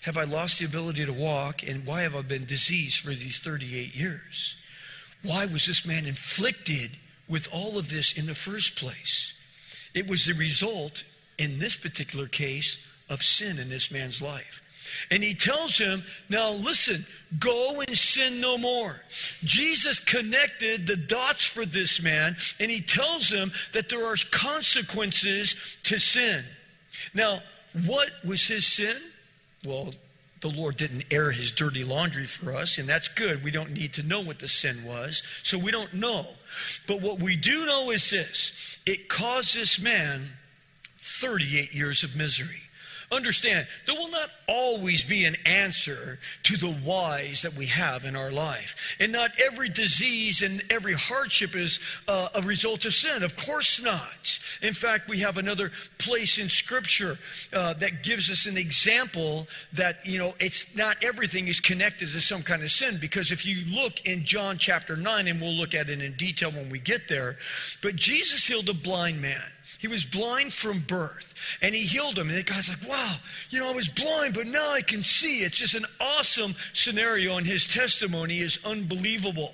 have 0.01 0.17
I 0.17 0.23
lost 0.23 0.59
the 0.59 0.65
ability 0.65 1.05
to 1.05 1.13
walk 1.13 1.63
and 1.63 1.85
why 1.85 2.01
have 2.01 2.15
I 2.15 2.21
been 2.21 2.45
diseased 2.45 2.99
for 2.99 3.09
these 3.09 3.39
38 3.39 3.95
years? 3.95 4.57
Why 5.23 5.45
was 5.45 5.65
this 5.65 5.85
man 5.85 6.05
inflicted 6.05 6.91
with 7.29 7.47
all 7.53 7.77
of 7.77 7.89
this 7.89 8.17
in 8.17 8.25
the 8.25 8.35
first 8.35 8.75
place? 8.75 9.33
It 9.93 10.07
was 10.07 10.25
the 10.25 10.33
result, 10.33 11.05
in 11.37 11.59
this 11.59 11.75
particular 11.75 12.27
case, 12.27 12.77
of 13.09 13.23
sin 13.23 13.59
in 13.59 13.69
this 13.69 13.91
man's 13.91 14.21
life. 14.21 14.61
And 15.11 15.23
he 15.23 15.33
tells 15.33 15.77
him, 15.77 16.03
Now 16.29 16.51
listen, 16.51 17.05
go 17.39 17.81
and 17.81 17.97
sin 17.97 18.41
no 18.41 18.57
more. 18.57 19.01
Jesus 19.43 19.99
connected 19.99 20.87
the 20.87 20.97
dots 20.97 21.45
for 21.45 21.65
this 21.65 22.01
man, 22.01 22.35
and 22.59 22.69
he 22.69 22.81
tells 22.81 23.29
him 23.29 23.51
that 23.73 23.89
there 23.89 24.05
are 24.05 24.15
consequences 24.31 25.77
to 25.83 25.99
sin. 25.99 26.43
Now, 27.13 27.41
what 27.85 28.09
was 28.23 28.47
his 28.47 28.65
sin? 28.65 28.97
Well, 29.65 29.93
the 30.41 30.49
Lord 30.49 30.75
didn't 30.75 31.05
air 31.09 31.31
his 31.31 31.51
dirty 31.51 31.85
laundry 31.85 32.25
for 32.25 32.53
us, 32.53 32.77
and 32.77 32.87
that's 32.87 33.07
good. 33.07 33.43
We 33.43 33.51
don't 33.51 33.71
need 33.71 33.93
to 33.93 34.03
know 34.03 34.19
what 34.19 34.39
the 34.39 34.47
sin 34.49 34.83
was, 34.83 35.23
so 35.41 35.57
we 35.57 35.71
don't 35.71 35.93
know. 35.93 36.27
But 36.85 37.01
what 37.01 37.19
we 37.19 37.37
do 37.37 37.65
know 37.65 37.91
is 37.91 38.09
this 38.09 38.77
it 38.85 39.07
caused 39.07 39.55
this 39.55 39.81
man 39.81 40.27
38 40.99 41.73
years 41.73 42.03
of 42.03 42.15
misery. 42.15 42.61
Understand, 43.13 43.67
there 43.85 43.95
will 43.95 44.09
not 44.09 44.29
always 44.47 45.03
be 45.03 45.25
an 45.25 45.35
answer 45.45 46.17
to 46.43 46.57
the 46.57 46.73
whys 46.73 47.43
that 47.43 47.55
we 47.55 47.67
have 47.67 48.05
in 48.05 48.15
our 48.15 48.31
life. 48.31 48.95
And 48.99 49.11
not 49.11 49.31
every 49.39 49.69
disease 49.69 50.41
and 50.41 50.63
every 50.69 50.93
hardship 50.93 51.55
is 51.55 51.79
uh, 52.07 52.29
a 52.33 52.41
result 52.41 52.85
of 52.85 52.93
sin. 52.93 53.21
Of 53.21 53.35
course 53.35 53.81
not. 53.83 54.39
In 54.61 54.73
fact, 54.73 55.09
we 55.09 55.19
have 55.19 55.37
another 55.37 55.71
place 55.97 56.39
in 56.39 56.49
Scripture 56.49 57.19
uh, 57.53 57.73
that 57.75 58.03
gives 58.03 58.31
us 58.31 58.47
an 58.47 58.57
example 58.57 59.47
that, 59.73 60.05
you 60.05 60.17
know, 60.17 60.33
it's 60.39 60.75
not 60.75 61.03
everything 61.03 61.47
is 61.47 61.59
connected 61.59 62.09
to 62.09 62.21
some 62.21 62.41
kind 62.41 62.63
of 62.63 62.71
sin. 62.71 62.97
Because 62.99 63.31
if 63.31 63.45
you 63.45 63.63
look 63.73 64.05
in 64.05 64.25
John 64.25 64.57
chapter 64.57 64.95
9, 64.95 65.27
and 65.27 65.39
we'll 65.39 65.53
look 65.53 65.75
at 65.75 65.89
it 65.89 66.01
in 66.01 66.13
detail 66.13 66.51
when 66.51 66.69
we 66.69 66.79
get 66.79 67.07
there, 67.07 67.37
but 67.81 67.95
Jesus 67.95 68.47
healed 68.47 68.69
a 68.69 68.73
blind 68.73 69.21
man. 69.21 69.43
He 69.83 69.89
was 69.89 70.05
blind 70.05 70.53
from 70.53 70.79
birth, 70.79 71.57
and 71.61 71.75
he 71.75 71.81
healed 71.81 72.17
him. 72.17 72.29
And 72.29 72.37
the 72.37 72.43
guy's 72.43 72.69
like, 72.69 72.87
wow, 72.87 73.15
you 73.49 73.59
know, 73.59 73.69
I 73.69 73.75
was 73.75 73.89
blind, 73.89 74.33
but 74.33 74.47
now 74.47 74.71
I 74.71 74.81
can 74.81 75.03
see. 75.03 75.41
It's 75.41 75.57
just 75.57 75.75
an 75.75 75.85
awesome 75.99 76.55
scenario, 76.71 77.35
and 77.35 77.45
his 77.45 77.67
testimony 77.67 78.37
is 78.37 78.59
unbelievable. 78.63 79.53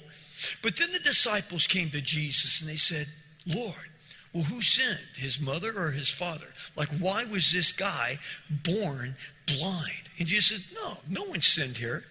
But 0.61 0.75
then 0.75 0.91
the 0.91 0.99
disciples 0.99 1.65
came 1.65 1.89
to 1.89 1.99
Jesus 1.99 2.61
and 2.61 2.69
they 2.69 2.75
said, 2.75 3.07
Lord, 3.47 3.89
well, 4.31 4.43
who 4.43 4.61
sinned, 4.61 4.99
his 5.15 5.39
mother 5.39 5.73
or 5.75 5.89
his 5.89 6.09
father? 6.09 6.49
Like, 6.75 6.89
why 6.99 7.23
was 7.23 7.51
this 7.51 7.71
guy 7.71 8.19
born 8.51 9.15
blind? 9.47 10.11
And 10.19 10.27
Jesus 10.27 10.63
said, 10.63 10.75
No, 10.75 10.97
no 11.09 11.23
one 11.23 11.41
sinned 11.41 11.77
here, 11.77 12.03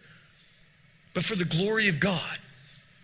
but 1.14 1.22
for 1.22 1.36
the 1.36 1.44
glory 1.44 1.86
of 1.86 2.00
God 2.00 2.38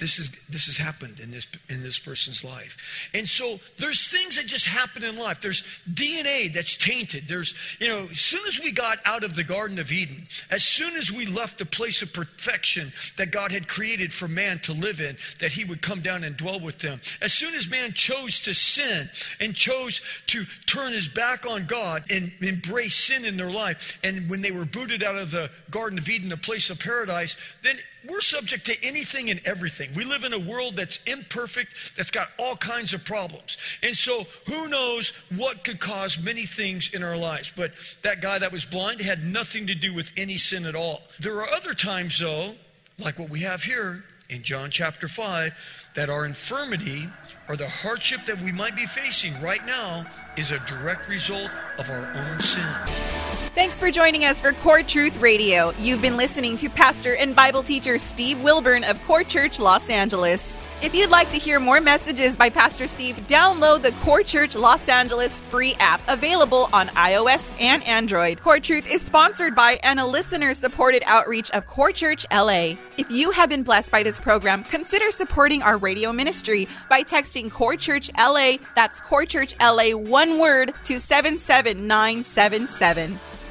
this 0.05 0.19
is 0.19 0.31
this 0.51 0.67
has 0.67 0.77
happened 0.77 1.19
in 1.19 1.31
this 1.31 1.47
in 1.71 1.83
this 1.83 1.99
person's 1.99 2.45
life. 2.45 3.09
And 3.14 3.27
so 3.27 3.59
there's 3.79 4.11
things 4.11 4.37
that 4.37 4.45
just 4.45 4.67
happen 4.67 5.03
in 5.03 5.17
life. 5.17 5.40
There's 5.40 5.64
dna 5.90 6.53
that's 6.53 6.77
tainted. 6.77 7.25
There's 7.27 7.55
you 7.81 7.88
know 7.88 8.03
as 8.03 8.21
soon 8.21 8.43
as 8.47 8.61
we 8.62 8.71
got 8.71 8.99
out 9.07 9.25
of 9.25 9.35
the 9.35 9.43
garden 9.43 9.79
of 9.79 9.90
eden 9.90 10.27
as 10.51 10.62
soon 10.62 10.95
as 10.95 11.11
we 11.11 11.25
left 11.25 11.57
the 11.57 11.64
place 11.64 12.03
of 12.03 12.12
perfection 12.12 12.93
that 13.17 13.31
god 13.31 13.51
had 13.51 13.67
created 13.67 14.12
for 14.12 14.29
man 14.29 14.59
to 14.59 14.75
live 14.75 15.01
in 15.01 15.17
that 15.38 15.53
he 15.53 15.64
would 15.64 15.81
come 15.81 16.03
down 16.03 16.23
and 16.23 16.37
dwell 16.37 16.61
with 16.61 16.81
them. 16.81 17.01
As 17.23 17.33
soon 17.33 17.55
as 17.55 17.71
man 17.71 17.95
chose 17.95 18.40
to 18.40 18.53
sin 18.53 19.09
and 19.40 19.55
chose 19.55 20.03
to 20.27 20.45
turn 20.67 20.93
his 20.93 21.09
back 21.09 21.47
on 21.47 21.64
god 21.64 22.05
and 22.11 22.31
embrace 22.43 22.95
sin 22.95 23.25
in 23.25 23.38
their 23.38 23.51
life 23.51 23.99
and 24.05 24.29
when 24.29 24.43
they 24.43 24.53
were 24.53 24.67
booted 24.67 25.03
out 25.03 25.17
of 25.17 25.31
the 25.31 25.51
garden 25.71 25.99
of 25.99 26.11
eden 26.11 26.29
the 26.29 26.37
place 26.37 26.69
of 26.69 26.79
paradise 26.79 27.38
then 27.62 27.79
we're 28.09 28.21
subject 28.21 28.67
to 28.67 28.85
anything 28.85 29.31
and 29.31 29.40
everything. 29.45 29.90
We 29.95 30.05
live 30.05 30.25
in 30.25 30.33
a 30.33 30.38
world 30.38 30.77
that's 30.77 31.03
imperfect, 31.05 31.97
that's 31.97 32.11
got 32.11 32.29
all 32.38 32.57
kinds 32.57 32.93
of 32.95 33.05
problems. 33.05 33.57
And 33.83 33.97
so, 33.97 34.25
who 34.47 34.69
knows 34.69 35.12
what 35.35 35.64
could 35.64 35.81
cause 35.81 36.19
many 36.19 36.47
things 36.47 36.93
in 36.93 37.03
our 37.03 37.17
lives? 37.17 37.53
But 37.55 37.73
that 38.03 38.21
guy 38.21 38.38
that 38.38 38.53
was 38.53 38.64
blind 38.64 39.01
had 39.01 39.25
nothing 39.25 39.67
to 39.69 39.75
do 39.75 39.95
with 39.95 40.12
any 40.17 40.38
sin 40.38 40.67
at 40.67 40.75
all. 40.75 41.03
There 41.21 41.40
are 41.40 41.49
other 41.49 41.75
times, 41.75 42.19
though, 42.19 42.55
like 42.99 43.19
what 43.19 43.31
we 43.31 43.40
have 43.40 43.62
here 43.62 44.05
in 44.29 44.43
John 44.43 44.71
chapter 44.71 45.09
5, 45.09 45.53
that 45.95 46.11
our 46.11 46.27
infirmity 46.27 47.09
or 47.49 47.57
the 47.57 47.69
hardship 47.69 48.25
that 48.27 48.41
we 48.41 48.53
might 48.53 48.77
be 48.77 48.87
facing 48.87 49.39
right 49.41 49.65
now 49.65 50.05
is 50.37 50.51
a 50.51 50.59
direct 50.61 51.09
result 51.09 51.51
of 51.79 51.89
our 51.89 52.13
own 52.15 52.41
sin. 52.41 52.65
Thanks 53.55 53.79
for 53.79 53.91
joining 53.91 54.25
us 54.25 54.41
for 54.41 54.53
Core 54.53 54.83
Truth 54.83 55.21
Radio. 55.21 55.73
You've 55.79 56.03
been 56.03 56.17
listening 56.17 56.57
to 56.57 56.69
Pastor 56.69 57.15
and 57.15 57.37
Bible 57.37 57.63
teacher 57.63 57.99
Steve 57.99 58.43
Wilburn 58.43 58.83
of 58.83 59.01
Core 59.05 59.23
Church 59.23 59.61
Los 59.61 59.89
Angeles. 59.89 60.43
If 60.85 60.94
you'd 60.94 61.09
like 61.09 61.31
to 61.31 61.38
hear 61.38 61.59
more 61.59 61.81
messages 61.81 62.37
by 62.37 62.51
Pastor 62.51 62.87
Steve, 62.88 63.16
download 63.27 63.81
the 63.81 63.92
Core 64.03 64.23
Church 64.23 64.55
Los 64.55 64.87
Angeles 64.87 65.40
free 65.40 65.75
app 65.81 66.03
available 66.09 66.68
on 66.75 66.88
iOS 66.88 67.42
and 67.59 67.83
Android. 67.85 68.42
Core 68.42 68.61
Truth 68.61 68.92
is 68.92 69.01
sponsored 69.01 69.55
by 69.55 69.81
and 69.83 69.99
a 69.99 70.05
listener 70.05 70.53
supported 70.53 71.03
outreach 71.07 71.51
of 71.53 71.66
Core 71.66 71.90
Church 71.90 72.27
LA. 72.31 72.75
If 72.99 73.11
you 73.11 73.31
have 73.31 73.49
been 73.49 73.62
blessed 73.62 73.90
by 73.90 74.03
this 74.03 74.20
program, 74.20 74.62
consider 74.62 75.11
supporting 75.11 75.62
our 75.62 75.79
radio 75.79 76.12
ministry 76.12 76.68
by 76.90 77.03
texting 77.03 77.51
Core 77.51 77.77
Church 77.77 78.11
LA, 78.18 78.57
that's 78.77 79.01
Core 79.01 79.25
Church 79.25 79.55
LA, 79.59 79.92
one 79.92 80.38
word, 80.38 80.75
to 80.85 81.01
77977. 81.01 83.18